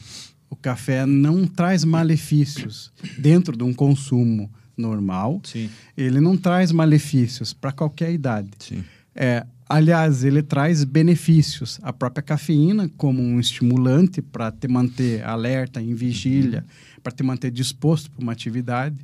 [0.49, 4.51] o café não traz malefícios dentro de um consumo
[4.82, 5.39] normal.
[5.43, 5.69] Sim.
[5.95, 8.49] Ele não traz malefícios para qualquer idade.
[8.59, 8.84] Sim.
[9.15, 11.79] É, aliás, ele traz benefícios.
[11.84, 16.65] A própria cafeína, como um estimulante para te manter alerta, em vigília,
[17.03, 18.97] para te manter disposto para uma atividade.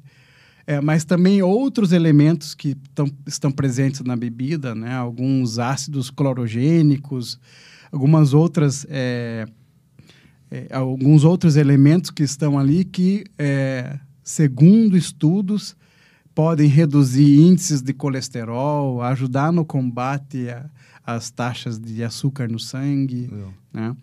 [0.65, 4.93] É, mas também outros elementos que tão, estão presentes na bebida, né?
[4.93, 7.39] alguns ácidos clorogênicos,
[7.89, 9.47] algumas outras, é,
[10.51, 13.97] é, alguns outros elementos que estão ali que, é,
[14.27, 15.73] segundo estudos,
[16.35, 20.47] podem reduzir índices de colesterol, ajudar no combate
[21.01, 23.29] às taxas de açúcar no sangue,
[23.71, 23.95] né?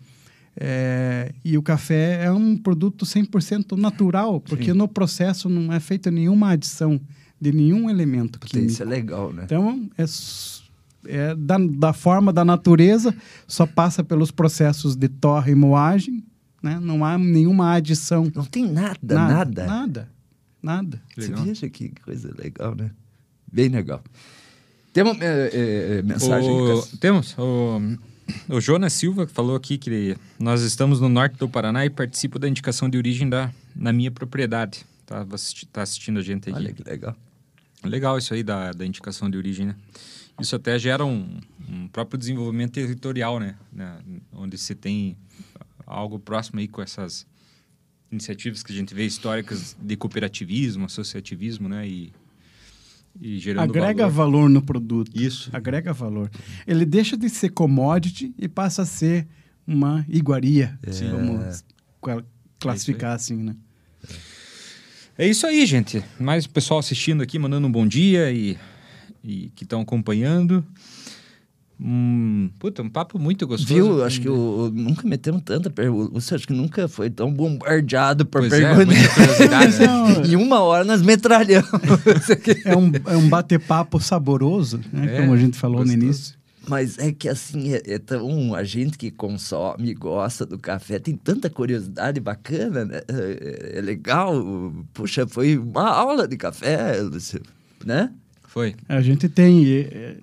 [0.57, 6.09] É, e o café é um produto 100% natural, porque no processo não é feita
[6.09, 6.99] nenhuma adição
[7.39, 8.71] de nenhum elemento Puta, químico.
[8.71, 9.43] Isso é legal, né?
[9.45, 10.05] Então, é,
[11.07, 13.13] é da, da forma da natureza,
[13.45, 16.23] só passa pelos processos de torre e moagem,
[16.63, 16.79] né?
[16.81, 18.31] não há nenhuma adição.
[18.33, 19.35] Não tem nada, nada.
[19.35, 20.14] Nada, nada.
[21.15, 21.45] Você Legal.
[21.45, 22.91] veja que coisa legal, né?
[23.51, 24.03] Bem legal.
[24.91, 25.49] Temos é,
[25.97, 27.35] é, mensagem, O, temos.
[27.37, 27.79] O,
[28.49, 32.47] o Jonas Silva falou aqui que nós estamos no norte do Paraná e participo da
[32.47, 34.85] indicação de origem da, na minha propriedade.
[35.05, 36.57] Tá, assisti- tá assistindo a gente aqui.
[36.57, 37.15] Olha que legal.
[37.83, 39.75] Legal isso aí da, da indicação de origem, né?
[40.39, 41.39] Isso até gera um,
[41.69, 43.55] um próprio desenvolvimento territorial, né?
[43.71, 43.97] né?
[44.33, 45.15] Onde você tem
[45.85, 47.25] algo próximo aí com essas
[48.15, 51.87] iniciativas que a gente vê históricas de cooperativismo, associativismo, né?
[51.87, 52.11] E,
[53.21, 54.31] e gerando Agrega valor.
[54.41, 54.49] valor.
[54.49, 55.11] no produto.
[55.13, 55.49] Isso.
[55.53, 56.29] Agrega valor.
[56.65, 59.27] Ele deixa de ser commodity e passa a ser
[59.67, 61.09] uma iguaria, Sim.
[61.09, 61.63] vamos
[62.01, 62.23] cla-
[62.59, 63.55] classificar assim, né?
[65.17, 66.03] É isso aí, gente.
[66.19, 68.57] Mais o pessoal assistindo aqui, mandando um bom dia e,
[69.23, 70.65] e que estão acompanhando.
[71.79, 73.73] Hum, puta, um papo muito gostoso.
[73.73, 74.03] Viu?
[74.03, 76.11] Acho que o, nunca metemos tanta pergunta.
[76.13, 79.07] Você acho que nunca foi tão bombardeado por Pois é, perguntas.
[79.13, 79.87] curiosidade, né?
[79.87, 81.69] Não, em uma hora nós metralhamos.
[82.63, 85.17] é um, é um bate-papo saboroso, né?
[85.17, 85.97] É, Como a gente falou gostoso.
[85.97, 86.35] no início.
[86.67, 88.55] Mas é que assim, é, é tão.
[88.55, 93.01] A gente que consome, gosta do café, tem tanta curiosidade bacana, né?
[93.07, 94.33] É, é legal.
[94.93, 97.41] Puxa, foi uma aula de café, Lúcio,
[97.85, 98.11] né?
[98.47, 98.73] Foi.
[98.87, 100.17] A gente tem é,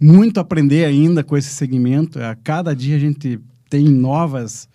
[0.00, 2.18] muito a aprender ainda com esse segmento.
[2.20, 3.38] A cada dia a gente
[3.70, 4.68] tem novas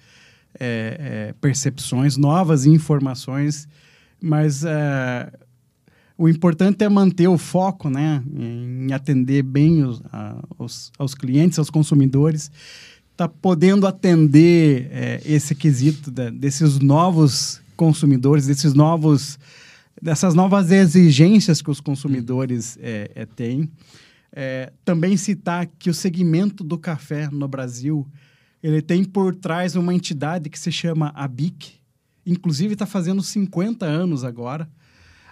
[0.59, 3.67] é, é, percepções, novas informações,
[4.21, 5.31] mas é,
[6.17, 11.57] o importante é manter o foco né, em atender bem os, a- os- aos clientes,
[11.57, 12.51] aos consumidores.
[13.17, 19.37] tá podendo atender é, esse quesito da, desses novos consumidores, desses novos,
[20.01, 23.69] dessas novas exigências que os consumidores é, é, têm.
[24.33, 28.07] É, também citar que o segmento do café no Brasil
[28.63, 31.73] ele tem por trás uma entidade que se chama ABIC,
[32.25, 34.69] inclusive está fazendo 50 anos agora.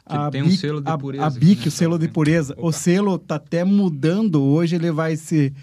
[0.07, 1.23] Que a tem BIC, um selo de pureza.
[1.23, 1.67] A, a BIC, né?
[1.67, 2.53] o selo de pureza.
[2.53, 2.67] Opa.
[2.67, 4.41] O selo está até mudando.
[4.41, 5.53] Hoje ele vai se...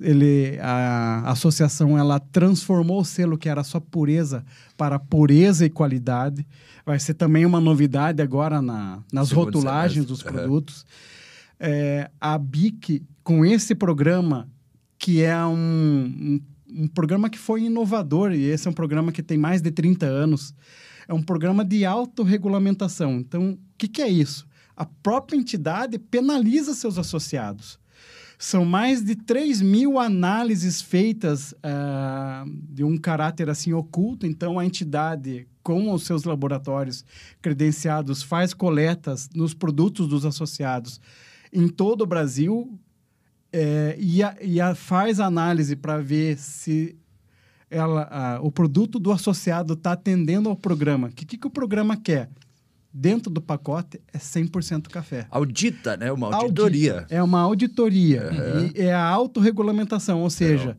[0.00, 4.42] Ele, a associação ela transformou o selo que era só pureza
[4.74, 6.46] para pureza e qualidade.
[6.86, 10.82] Vai ser também uma novidade agora na, nas Segundo rotulagens dos produtos.
[10.82, 11.19] Uhum.
[11.60, 14.48] É, a BIC, com esse programa,
[14.98, 16.40] que é um, um
[16.72, 20.06] um programa que foi inovador, e esse é um programa que tem mais de 30
[20.06, 20.54] anos.
[21.08, 23.18] É um programa de autorregulamentação.
[23.18, 24.46] Então, o que, que é isso?
[24.76, 27.78] A própria entidade penaliza seus associados.
[28.38, 34.26] São mais de 3 mil análises feitas uh, de um caráter assim oculto.
[34.26, 37.04] Então, a entidade, com os seus laboratórios
[37.42, 41.00] credenciados, faz coletas nos produtos dos associados
[41.52, 42.78] em todo o Brasil,
[43.52, 46.96] é, e, a, e a faz análise para ver se
[47.68, 51.08] ela, a, o produto do associado está atendendo ao programa.
[51.08, 52.28] O que, que, que, o programa quer?
[52.92, 55.26] Dentro do pacote é 100% café.
[55.30, 56.10] Audita, né?
[56.10, 56.94] Uma auditoria.
[56.94, 57.14] Audita.
[57.14, 58.30] É uma auditoria.
[58.32, 58.70] Uhum.
[58.74, 60.76] é a autorregulamentação, ou seja,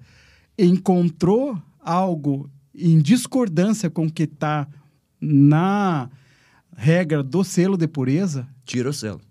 [0.58, 4.68] encontrou algo em discordância com o que está
[5.22, 6.10] na
[6.76, 8.46] regra do selo de pureza.
[8.66, 9.22] Tira o selo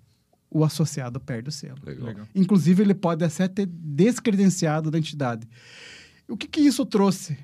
[0.51, 1.78] o associado perde o selo.
[1.84, 2.26] Legal.
[2.34, 5.46] Inclusive, ele pode até ter descredenciado da entidade.
[6.28, 7.38] O que, que isso trouxe?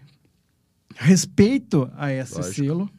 [0.94, 2.54] Respeito a esse Lógico.
[2.54, 2.90] selo,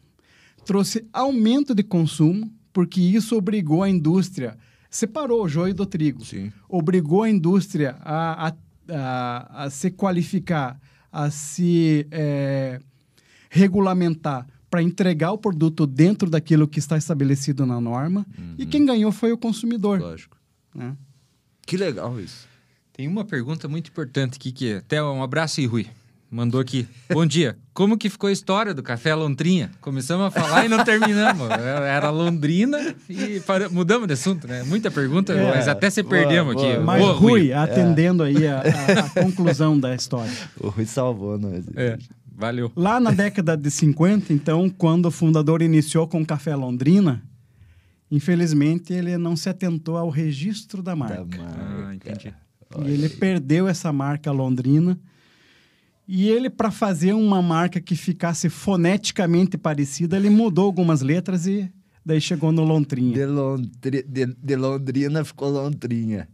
[0.65, 4.57] trouxe aumento de consumo, porque isso obrigou a indústria,
[4.89, 6.51] separou o joio do trigo, Sim.
[6.69, 8.53] obrigou a indústria a, a,
[8.89, 10.79] a, a se qualificar,
[11.11, 12.79] a se é,
[13.49, 14.45] regulamentar
[14.77, 18.23] para entregar o produto dentro daquilo que está estabelecido na norma.
[18.37, 18.53] Uhum.
[18.59, 19.99] E quem ganhou foi o consumidor.
[19.99, 20.37] Lógico.
[20.73, 20.95] Né?
[21.65, 22.47] Que legal isso.
[22.93, 24.77] Tem uma pergunta muito importante aqui que é...
[24.77, 25.87] Até um abraço aí, Rui.
[26.29, 26.87] Mandou aqui.
[27.11, 27.57] Bom dia.
[27.73, 29.71] Como que ficou a história do café Londrinha?
[29.81, 31.49] Começamos a falar e não terminamos.
[31.49, 34.61] Era Londrina e mudamos de assunto, né?
[34.61, 36.83] Muita pergunta, é, mas até se perdemos boa, aqui.
[36.83, 38.27] Mas boa, Rui, Rui, atendendo é.
[38.27, 40.31] aí a, a, a, conclusão da história.
[40.59, 41.65] O Rui salvou nós.
[41.75, 41.97] É.
[42.37, 42.71] Valeu.
[42.75, 47.23] Lá na década de 50, então, quando o fundador iniciou com o Café Londrina,
[48.11, 51.25] infelizmente ele não se atentou ao registro da marca.
[51.25, 51.87] Da marca.
[51.87, 52.33] Ah, entendi.
[52.85, 54.99] E ele perdeu essa marca Londrina.
[56.07, 61.69] E ele, para fazer uma marca que ficasse foneticamente parecida, ele mudou algumas letras e
[62.05, 63.13] daí chegou no Lontrinha.
[63.13, 66.29] De, Londri, de, de Londrina ficou Lontrinha.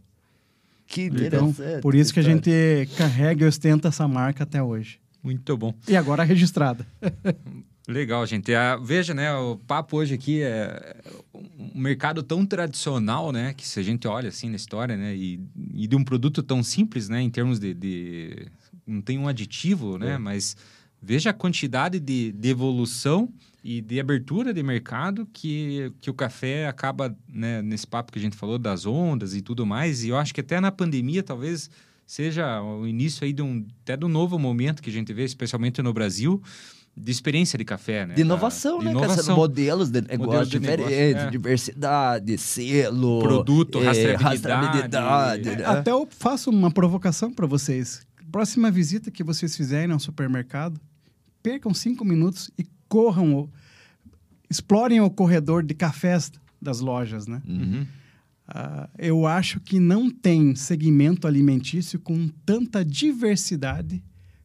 [0.86, 2.50] Que então, Por isso que a gente
[2.96, 5.00] carrega e ostenta essa marca até hoje.
[5.24, 5.74] Muito bom.
[5.88, 6.86] E agora registrada.
[7.88, 8.54] Legal, gente.
[8.54, 10.96] Ah, veja, né, o papo hoje aqui é
[11.34, 15.40] um mercado tão tradicional, né, que se a gente olha assim na história, né, e,
[15.74, 18.46] e de um produto tão simples, né, em termos de, de
[18.86, 20.18] não tem um aditivo, né, é.
[20.18, 20.56] mas
[21.00, 23.30] veja a quantidade de, de evolução
[23.62, 28.22] e de abertura de mercado que, que o café acaba, né, nesse papo que a
[28.22, 31.68] gente falou das ondas e tudo mais, e eu acho que até na pandemia talvez
[32.06, 35.24] seja o início aí de um até de um novo momento que a gente vê,
[35.24, 36.42] especialmente no Brasil,
[36.96, 38.14] de experiência de café, né?
[38.14, 38.90] De inovação, da, né?
[38.92, 39.36] De inovação.
[39.36, 41.30] modelos de negócio modelos de diferentes, negócio, é.
[41.30, 44.24] diversidade, selo, produto, é, rastreabilidade.
[44.24, 45.64] rastreabilidade né?
[45.64, 48.06] Até eu faço uma provocação para vocês.
[48.30, 50.80] Próxima visita que vocês fizerem ao supermercado,
[51.42, 53.48] percam cinco minutos e corram,
[54.48, 56.30] explorem o corredor de cafés
[56.60, 57.42] das lojas, né?
[57.46, 57.86] Uhum.
[58.48, 64.04] Uh, eu acho que não tem segmento alimentício com tanta diversidade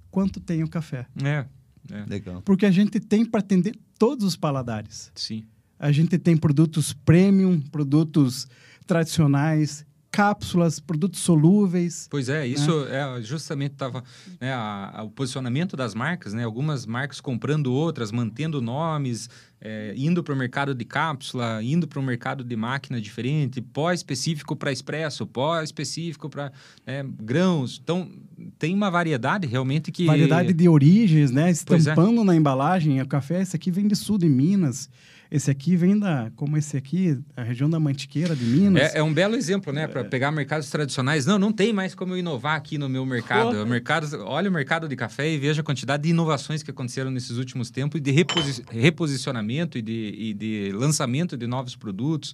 [0.09, 1.05] quanto tem o café.
[1.21, 1.45] É,
[1.91, 2.05] é.
[2.07, 2.41] legal.
[2.43, 5.11] Porque a gente tem para atender todos os paladares.
[5.13, 5.43] Sim.
[5.77, 8.47] A gente tem produtos premium, produtos
[8.87, 12.07] tradicionais, cápsulas, produtos solúveis.
[12.09, 13.17] Pois é, isso né?
[13.17, 14.03] é justamente estava
[14.39, 14.55] né,
[15.03, 16.43] o posicionamento das marcas, né?
[16.43, 19.29] Algumas marcas comprando outras, mantendo nomes,
[19.61, 23.91] é, indo para o mercado de cápsula, indo para o mercado de máquina diferente, pó
[23.91, 26.51] específico para expresso, pó específico para
[26.85, 27.79] né, grãos.
[27.83, 28.09] Então,
[28.57, 30.05] tem uma variedade realmente que...
[30.05, 31.49] Variedade de origens, né?
[31.49, 31.51] É.
[31.51, 32.23] Estampando é.
[32.23, 34.89] na embalagem, o café, esse aqui vem de sul de Minas,
[35.31, 38.95] esse aqui vem da, como esse aqui, a região da Mantiqueira de Minas.
[38.95, 39.87] É, é um belo exemplo, né?
[39.87, 41.25] Para pegar mercados tradicionais.
[41.25, 43.61] Não, não tem mais como eu inovar aqui no meu mercado.
[43.61, 44.07] O mercado.
[44.25, 47.69] Olha o mercado de café e veja a quantidade de inovações que aconteceram nesses últimos
[47.69, 52.33] tempos e de reposi reposicionamento e de, e de lançamento de novos produtos.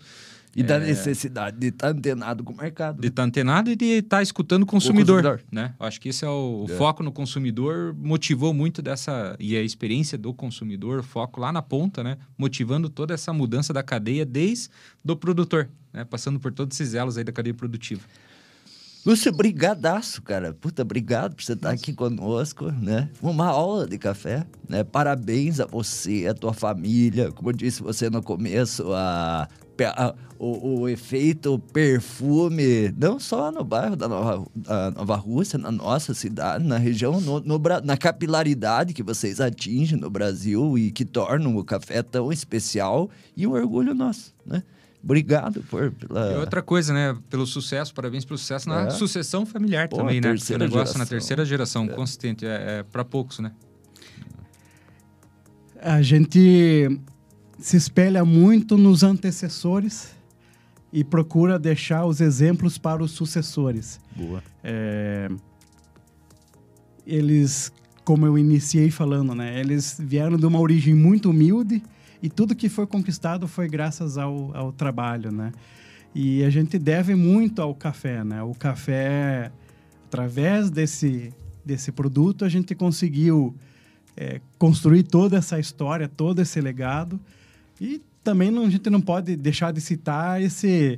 [0.56, 3.01] E da necessidade de estar antenado com o mercado.
[3.01, 5.45] De estar antenado e de estar escutando o consumidor, consumidor.
[5.51, 5.74] né?
[5.80, 9.36] Acho que esse é o, o foco no consumidor, motivou muito dessa...
[9.38, 12.18] E a experiência do consumidor, o foco lá na ponta, né?
[12.38, 14.70] Motivando toda essa mudança da cadeia desde
[15.03, 16.06] do produtor, né?
[16.06, 18.01] Passando por todos esses elos aí da cadeia produtiva.
[19.06, 20.51] Lúcio, brigadaço, cara.
[20.51, 23.08] Puta, obrigado por você estar aqui conosco, né?
[23.22, 24.84] Uma aula de café, né?
[24.84, 27.32] Parabéns a você, a tua família.
[27.32, 29.47] Como eu disse você no começo, a,
[30.39, 36.16] o, o efeito perfume, não só no bairro da Nova, da Nova Rússia, na nossa
[36.16, 41.56] cidade, na região, no, no na capilaridade que vocês atingem no Brasil e que tornam
[41.56, 44.64] o café tão especial e um orgulho nosso, né?
[45.06, 46.32] Obrigado por, pela...
[46.34, 47.16] E outra coisa, né?
[47.30, 48.89] Pelo sucesso, parabéns pelo sucesso na É.
[48.89, 50.30] sucessão familiar Pô, também, né?
[50.30, 51.08] O terceira negócio na geração.
[51.08, 53.51] terceira geração, consistente, é, é para poucos, né?
[55.80, 56.99] A gente
[57.60, 60.16] se espelha muito nos antecessores
[60.91, 63.99] e procura deixar os exemplos para os sucessores.
[64.16, 64.41] Boa.
[64.64, 65.30] É,
[67.06, 67.72] Eles,
[68.03, 69.60] como eu iniciei falando, né?
[69.60, 71.84] Eles vieram de uma origem muito humilde
[72.26, 75.51] e tudo que foi conquistado foi graças ao, ao trabalho, né?
[76.13, 78.41] E a gente deve muito ao café, né?
[78.41, 79.51] O café,
[80.07, 81.32] através desse,
[81.63, 83.55] desse produto, a gente conseguiu
[84.17, 87.19] é, construir toda essa história, todo esse legado.
[87.80, 90.97] E também não- a gente não pode deixar de citar esse,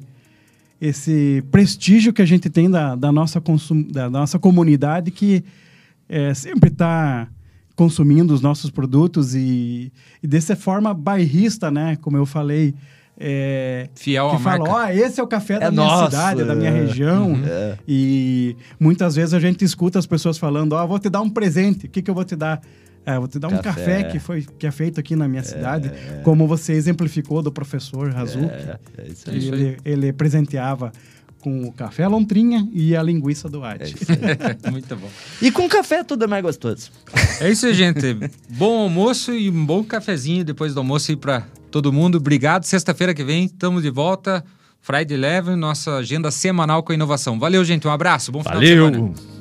[0.80, 5.43] esse prestígio que a gente tem da, da, nossa, consum, da nossa comunidade que
[6.07, 7.28] é, sempre está
[7.78, 11.95] consumindo os nossos produtos e, e dessa forma bairrista, né?
[12.01, 12.73] Como eu falei,
[13.19, 14.73] é, Fiel que à fala, marca.
[14.73, 16.86] ó, esse é o café da É minha nosso, cidade, é da minha é.
[16.86, 17.39] região.
[17.45, 17.78] É.
[17.88, 21.86] E muitas vezes a gente escuta as pessoas falando, ó, vou te dar um presente,
[21.86, 22.59] o que, que eu vou te dar?
[23.05, 23.69] É, vou te dar um Café.
[23.69, 25.89] café que, foi, que é feito aqui na minha cidade,
[26.23, 28.45] como você exemplificou do professor Razuki.
[28.51, 29.47] É, é isso É aí.
[29.47, 30.91] ele, ele presenteava
[31.39, 33.95] com o café à lontrinha e a linguiça do É Arte.
[34.65, 34.71] aí.
[34.71, 35.09] Muito bom.
[35.41, 36.91] E com café tudo é mais gostoso.
[37.39, 38.17] É isso aí, gente.
[38.49, 42.17] bom almoço e um bom cafezinho depois do almoço aí para todo mundo.
[42.17, 42.63] Obrigado.
[42.63, 44.43] Sexta-feira que vem estamos de volta.
[44.81, 47.38] Friday Eleven, nossa agenda semanal com a inovação.
[47.38, 47.88] Valeu, gente.
[47.88, 48.31] Um abraço.
[48.31, 49.36] Bom final de semana.